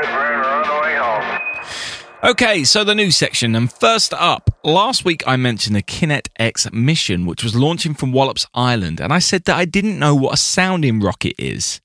[0.00, 0.40] Good burn.
[0.40, 2.30] We're on the way home.
[2.30, 3.54] Okay, so the news section.
[3.54, 8.12] And first up, last week I mentioned the Kinet X mission, which was launching from
[8.12, 11.80] Wallops Island, and I said that I didn't know what a sounding rocket is.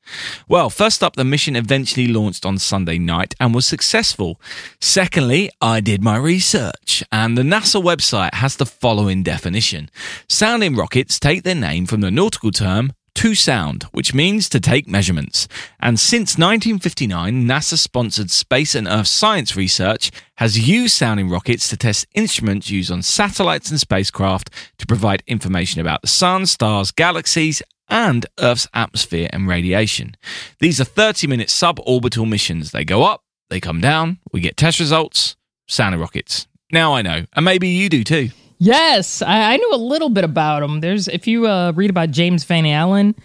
[0.48, 4.40] Well, first up, the mission eventually launched on Sunday night and was successful.
[4.80, 9.90] Secondly, I did my research, and the NASA website has the following definition
[10.28, 14.88] Sounding rockets take their name from the nautical term to sound, which means to take
[14.88, 15.48] measurements.
[15.80, 21.78] And since 1959, NASA sponsored space and earth science research has used sounding rockets to
[21.78, 27.62] test instruments used on satellites and spacecraft to provide information about the sun, stars, galaxies,
[27.90, 30.16] and Earth's atmosphere and radiation.
[30.60, 32.72] These are 30 minute suborbital missions.
[32.72, 35.36] They go up, they come down, we get test results,
[35.68, 36.48] sounding rockets.
[36.72, 38.30] Now I know, and maybe you do too.
[38.58, 40.80] Yes, I, I knew a little bit about him.
[40.80, 43.16] There's if you uh, read about James Van Allen,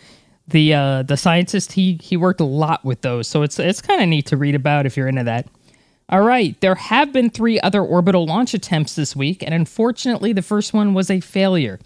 [0.49, 3.29] the uh, the scientist, he he worked a lot with those.
[3.29, 5.47] So it's it's kind of neat to read about if you're into that.
[6.09, 10.43] All right, there have been three other orbital launch attempts this week, and unfortunately, the
[10.43, 11.79] first one was a failure.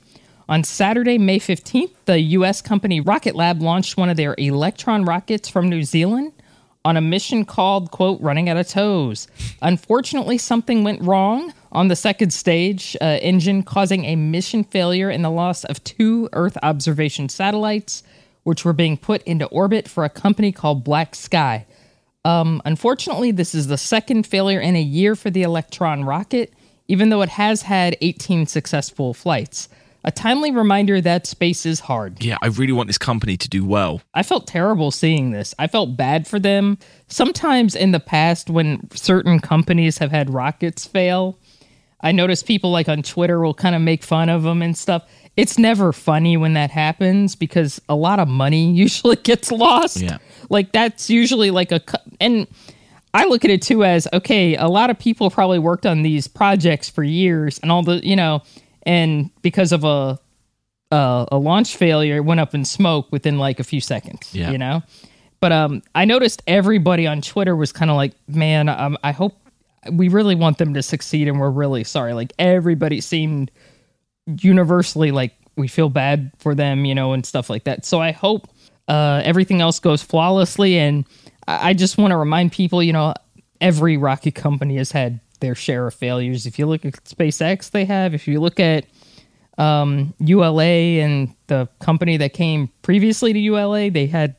[0.49, 2.63] On Saturday, May 15th, the U.S.
[2.63, 6.33] company Rocket Lab launched one of their Electron rockets from New Zealand
[6.85, 9.27] on a mission called, quote, running out of toes.
[9.63, 15.25] Unfortunately, something went wrong on the second stage uh, engine, causing a mission failure and
[15.25, 18.03] the loss of two Earth observation satellites,
[18.45, 21.67] which were being put into orbit for a company called Black Sky.
[22.25, 26.55] Um, unfortunately, this is the second failure in a year for the Electron rocket,
[26.89, 29.69] even though it has had 18 successful flights.
[30.07, 32.23] A timely reminder that space is hard.
[32.23, 34.03] Yeah, I really want this company to do well.
[34.13, 35.55] I felt terrible seeing this.
[35.59, 36.77] I felt bad for them.
[37.09, 41.39] Sometimes in the past, when certain companies have had rockets fail,
[42.05, 45.03] I notice people like on Twitter will kind of make fun of them and stuff.
[45.37, 49.97] It's never funny when that happens because a lot of money usually gets lost.
[50.01, 50.19] Yeah.
[50.51, 51.81] Like that's usually like a
[52.21, 52.47] and
[53.15, 56.29] I look at it too as okay, a lot of people probably worked on these
[56.29, 58.43] projects for years and all the, you know,
[58.85, 60.19] and because of a
[60.93, 64.51] uh, a launch failure, it went up in smoke within like a few seconds, Yeah.
[64.53, 64.83] you know?
[65.41, 69.37] But um, I noticed everybody on Twitter was kind of like, man, um, I hope
[69.93, 72.13] we really want them to succeed and we're really sorry.
[72.15, 73.51] Like everybody seemed
[74.27, 77.85] universally like we feel bad for them, you know, and stuff like that.
[77.85, 78.49] So I hope
[78.89, 80.79] uh, everything else goes flawlessly.
[80.79, 81.05] And
[81.47, 83.15] I I just want to remind people, you know,
[83.61, 86.47] every rocket company has had their share of failures.
[86.47, 88.15] If you look at SpaceX, they have.
[88.15, 88.87] If you look at
[89.59, 94.37] um, ULA and the company that came previously to ULA, they had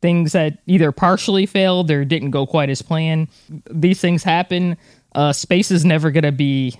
[0.00, 3.28] things that either partially failed or didn't go quite as planned.
[3.70, 4.76] These things happen.
[5.14, 6.78] Uh, space is never going to be.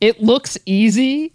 [0.00, 1.32] It looks easy,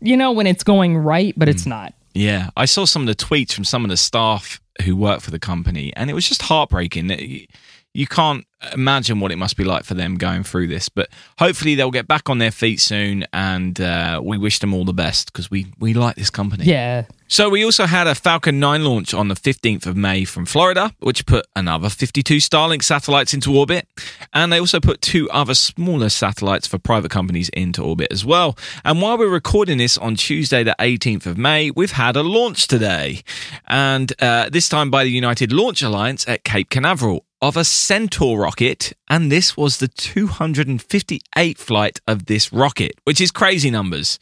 [0.00, 1.94] you know, when it's going right, but it's not.
[2.14, 5.30] Yeah, I saw some of the tweets from some of the staff who work for
[5.30, 7.10] the company, and it was just heartbreaking.
[7.10, 7.46] You-
[7.92, 11.08] You can't imagine what it must be like for them going through this, but
[11.38, 14.92] hopefully they'll get back on their feet soon, and uh, we wish them all the
[14.92, 16.64] best because we we like this company.
[16.64, 17.04] Yeah.
[17.32, 20.92] So we also had a Falcon 9 launch on the 15th of May from Florida,
[20.98, 23.86] which put another 52 Starlink satellites into orbit.
[24.32, 28.58] And they also put two other smaller satellites for private companies into orbit as well.
[28.84, 32.66] And while we're recording this on Tuesday, the 18th of May, we've had a launch
[32.66, 33.22] today.
[33.68, 38.40] And uh, this time by the United Launch Alliance at Cape Canaveral of a Centaur
[38.40, 38.92] rocket.
[39.08, 44.18] And this was the 258th flight of this rocket, which is crazy numbers.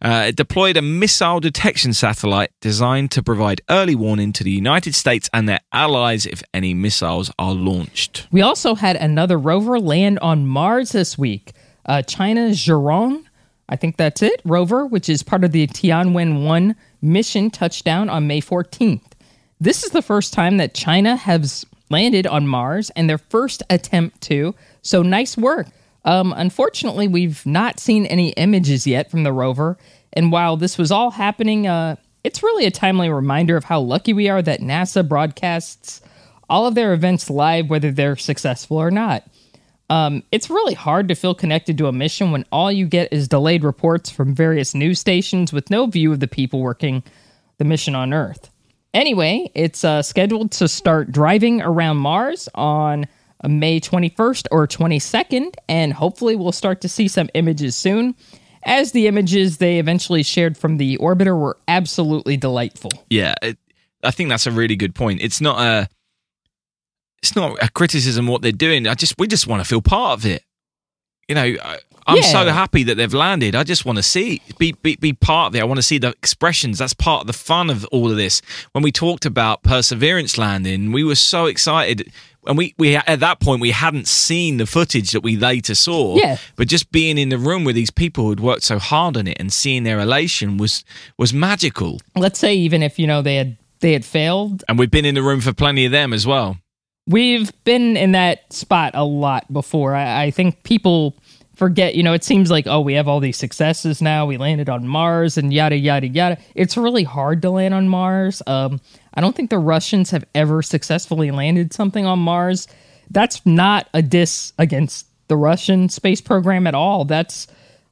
[0.00, 4.96] Uh, it deployed a missile detection satellite designed to provide early warning to the United
[4.96, 8.26] States and their allies if any missiles are launched.
[8.32, 11.52] We also had another rover land on Mars this week.
[11.86, 13.24] Uh, China's Zhurong,
[13.68, 18.08] I think that's it, rover, which is part of the Tianwen 1 mission, touched down
[18.08, 19.04] on May 14th.
[19.60, 24.20] This is the first time that China has landed on Mars and their first attempt
[24.22, 25.68] to, so nice work.
[26.04, 29.78] Um, unfortunately, we've not seen any images yet from the rover,
[30.12, 34.12] and while this was all happening, uh, it's really a timely reminder of how lucky
[34.12, 36.00] we are that NASA broadcasts
[36.48, 39.24] all of their events live, whether they're successful or not.
[39.88, 43.28] Um, it's really hard to feel connected to a mission when all you get is
[43.28, 47.02] delayed reports from various news stations with no view of the people working
[47.58, 48.50] the mission on Earth.
[48.94, 53.06] Anyway, it's uh, scheduled to start driving around Mars on
[53.42, 58.14] uh, May 21st or 22nd, and hopefully we'll start to see some images soon.
[58.64, 62.90] As the images they eventually shared from the orbiter were absolutely delightful.
[63.10, 63.58] Yeah, it,
[64.04, 65.20] I think that's a really good point.
[65.20, 65.88] It's not a
[67.22, 68.86] it's not a criticism what they're doing.
[68.86, 70.44] I just we just want to feel part of it.
[71.28, 73.54] You know, I, I'm so happy that they've landed.
[73.54, 75.60] I just want to see be, be be part of it.
[75.60, 76.78] I want to see the expressions.
[76.78, 78.42] That's part of the fun of all of this.
[78.72, 82.12] When we talked about Perseverance landing, we were so excited.
[82.44, 86.16] And we, we at that point we hadn't seen the footage that we later saw.
[86.16, 86.38] Yeah.
[86.56, 89.36] But just being in the room with these people who'd worked so hard on it
[89.38, 90.84] and seeing their elation was
[91.16, 92.00] was magical.
[92.16, 95.14] Let's say even if you know they had they had failed, And we've been in
[95.14, 96.56] the room for plenty of them as well.
[97.06, 99.94] We've been in that spot a lot before.
[99.94, 101.16] I, I think people
[101.54, 104.26] forget, you know, it seems like, oh, we have all these successes now.
[104.26, 106.38] We landed on Mars and yada, yada, yada.
[106.54, 108.42] It's really hard to land on Mars.
[108.46, 108.80] Um,
[109.14, 112.68] I don't think the Russians have ever successfully landed something on Mars.
[113.10, 117.04] That's not a diss against the Russian space program at all.
[117.04, 117.46] That's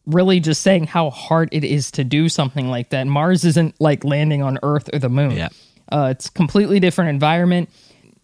[0.07, 3.07] really just saying how hard it is to do something like that.
[3.07, 5.33] Mars isn't like landing on Earth or the moon.
[5.33, 5.49] Yeah.
[5.91, 7.69] Uh, it's completely different environment.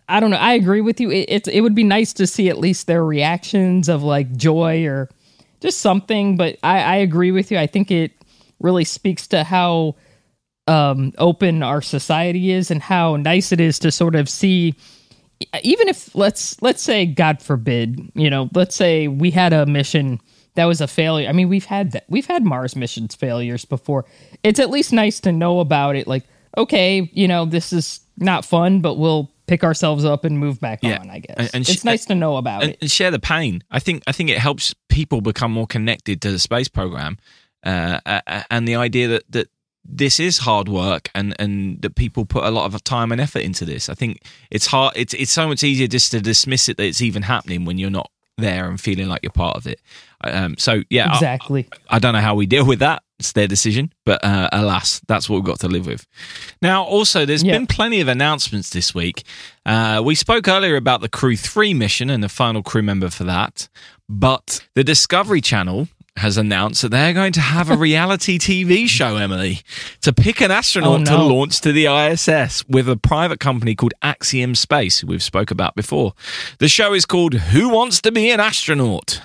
[0.09, 0.37] I don't know.
[0.37, 1.11] I agree with you.
[1.11, 4.87] It, it it would be nice to see at least their reactions of like joy
[4.87, 5.09] or
[5.67, 6.37] just something.
[6.37, 7.59] But I, I agree with you.
[7.59, 8.13] I think it
[8.61, 9.97] really speaks to how
[10.67, 14.75] um, open our society is and how nice it is to sort of see.
[15.63, 20.19] Even if let's let's say God forbid, you know, let's say we had a mission
[20.55, 21.29] that was a failure.
[21.29, 22.05] I mean, we've had that.
[22.09, 24.07] We've had Mars missions failures before.
[24.43, 26.07] It's at least nice to know about it.
[26.07, 26.25] Like,
[26.57, 30.81] okay, you know, this is not fun, but we'll pick ourselves up and move back
[30.83, 30.99] Yeah.
[30.99, 31.11] on.
[31.11, 32.79] I guess And- and it's sh- nice to know about and, it.
[32.81, 33.63] and share the pain.
[33.71, 37.19] I think I think it helps people become more connected to the space program,
[37.65, 38.01] uh,
[38.51, 39.49] and the idea that that
[39.89, 43.43] this is hard work and and that people put a lot of time and effort
[43.43, 43.89] into this.
[43.89, 44.21] I think
[44.51, 44.95] it's hard.
[44.97, 47.91] It's it's so much easier just to dismiss it that it's even happening when you're
[47.91, 49.81] not there and feeling like you're part of it.
[50.23, 51.69] Um, so yeah, I- Exactly.
[51.89, 53.03] I don't know how we deal with that.
[53.19, 56.07] It's their decision, but uh, alas, that's what we've got to live with.
[56.61, 57.53] Now, also, there's Yeah.
[57.53, 59.23] been plenty of announcements this week.
[59.65, 63.25] Uh, we spoke earlier about the Crew 3 mission and the final crew member for
[63.25, 63.69] that,
[64.07, 65.89] but the Discovery Channel
[66.19, 69.61] has announced that they're going to have a reality TV show, Emily,
[70.03, 73.93] to pick an astronaut Oh, to launch to the ISS with a private company called
[74.03, 76.13] Axiom Space, who we've spoke about before.
[76.59, 79.21] The show is called Who Wants to Be an Astronaut?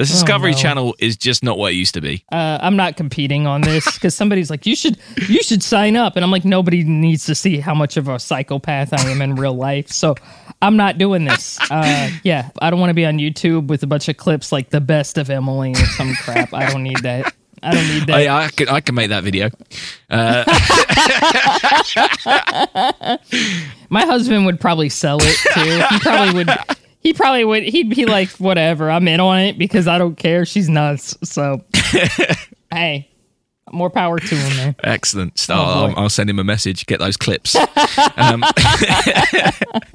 [0.00, 0.56] The Discovery no.
[0.56, 2.24] Channel is just not what it used to be.
[2.32, 4.96] Uh, I'm not competing on this because somebody's like, you should,
[5.28, 8.18] you should sign up, and I'm like, nobody needs to see how much of a
[8.18, 10.14] psychopath I am in real life, so
[10.62, 11.58] I'm not doing this.
[11.70, 14.70] Uh, yeah, I don't want to be on YouTube with a bunch of clips like
[14.70, 16.54] the best of Emily or some crap.
[16.54, 17.34] I don't need that.
[17.62, 18.16] I don't need that.
[18.16, 19.50] Oh, yeah, I can, I can make that video.
[23.90, 25.94] My husband would probably sell it too.
[25.94, 26.48] He probably would.
[27.00, 27.64] He probably would.
[27.64, 30.46] He'd be like, whatever, I'm in on it because I don't care.
[30.46, 31.16] She's nuts.
[31.22, 31.64] So,
[32.72, 33.09] hey,
[33.72, 34.76] more power to him, man.
[34.84, 35.38] Excellent.
[35.38, 35.98] So Oh, I'll.
[35.98, 36.86] I'll send him a message.
[36.86, 37.56] Get those clips.
[38.16, 38.42] um,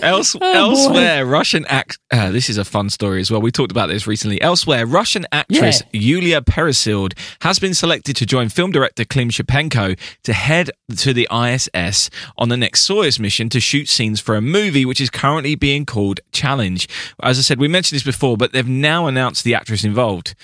[0.00, 1.98] else, elsewhere, Russian act.
[2.10, 3.40] Uh, this is a fun story as well.
[3.40, 4.40] We talked about this recently.
[4.40, 10.32] Elsewhere, Russian actress Yulia Peresild has been selected to join film director Klim Shipenko to
[10.32, 14.84] head to the ISS on the next Soyuz mission to shoot scenes for a movie
[14.84, 16.88] which is currently being called Challenge.
[17.22, 20.34] As I said, we mentioned this before, but they've now announced the actress involved.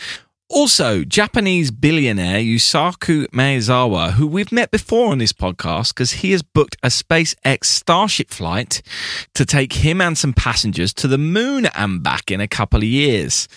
[0.54, 6.42] Also, Japanese billionaire Yusaku Maezawa, who we've met before on this podcast because he has
[6.42, 8.82] booked a SpaceX Starship flight
[9.34, 12.84] to take him and some passengers to the moon and back in a couple of
[12.84, 13.48] years.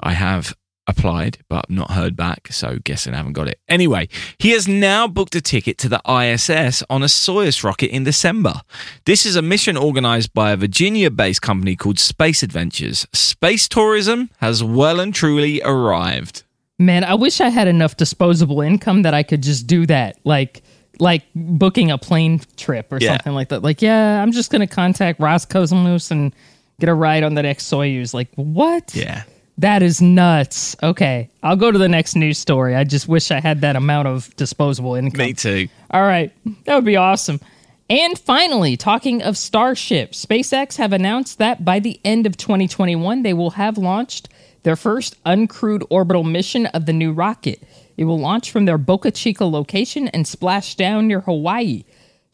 [0.00, 0.54] I have
[0.86, 3.58] applied, but not heard back, so guessing I haven't got it.
[3.68, 4.08] Anyway,
[4.38, 8.60] he has now booked a ticket to the ISS on a Soyuz rocket in December.
[9.04, 13.06] This is a mission organized by a Virginia based company called Space Adventures.
[13.12, 16.42] Space tourism has well and truly arrived.
[16.78, 20.18] Man, I wish I had enough disposable income that I could just do that.
[20.24, 20.62] Like,
[20.98, 23.12] like booking a plane trip or Yeah.
[23.12, 23.62] something like that.
[23.62, 26.34] Like, yeah, I'm just gonna contact Roscosmos and
[26.80, 28.12] get a ride on the next Soyuz.
[28.12, 28.94] Like, what?
[28.94, 29.22] Yeah.
[29.58, 30.74] That is nuts.
[30.82, 32.74] Okay, I'll go to the next news story.
[32.74, 35.26] I just wish I had that amount of disposable income.
[35.26, 35.68] Me too.
[35.90, 36.32] All right,
[36.64, 37.40] that would be awesome.
[37.88, 43.34] And finally, talking of Starship, SpaceX have announced that by the end of 2021, they
[43.34, 44.28] will have launched
[44.62, 47.62] their first uncrewed orbital mission of the new rocket.
[47.96, 51.84] It will launch from their Boca Chica location and splash down near Hawaii.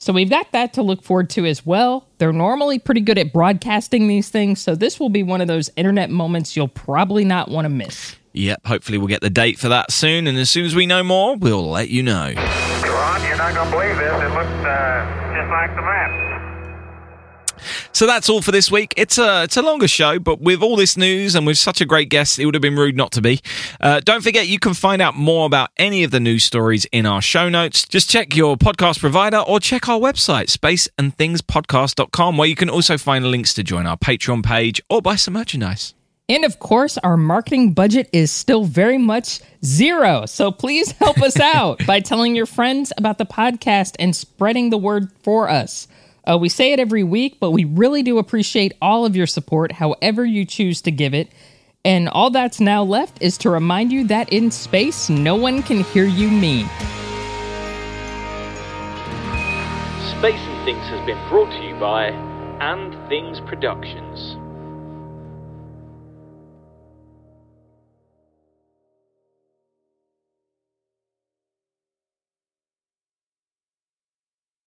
[0.01, 2.07] So we've got that to look forward to as well.
[2.16, 5.68] They're normally pretty good at broadcasting these things, so this will be one of those
[5.76, 8.16] internet moments you'll probably not want to miss.
[8.32, 11.03] Yep, hopefully we'll get the date for that soon, and as soon as we know
[11.03, 12.32] more, we'll let you know.
[12.34, 14.22] Ron, you're not going to believe this.
[14.22, 16.30] It looks uh, just like the map.
[17.93, 18.95] So that's all for this week.
[18.97, 21.84] It's a it's a longer show, but with all this news and with such a
[21.84, 23.41] great guest, it would have been rude not to be.
[23.80, 27.05] Uh, don't forget, you can find out more about any of the news stories in
[27.05, 27.86] our show notes.
[27.86, 33.26] Just check your podcast provider or check our website, spaceandthingspodcast.com, where you can also find
[33.26, 35.95] links to join our Patreon page or buy some merchandise.
[36.30, 40.26] And of course, our marketing budget is still very much zero.
[40.26, 44.78] So please help us out by telling your friends about the podcast and spreading the
[44.78, 45.88] word for us.
[46.29, 49.73] Uh, we say it every week, but we really do appreciate all of your support,
[49.73, 51.29] however you choose to give it.
[51.85, 55.83] And all that's now left is to remind you that in space, no one can
[55.83, 56.66] hear you mean.
[60.18, 62.09] Space and Things has been brought to you by
[62.61, 64.10] And Things Productions.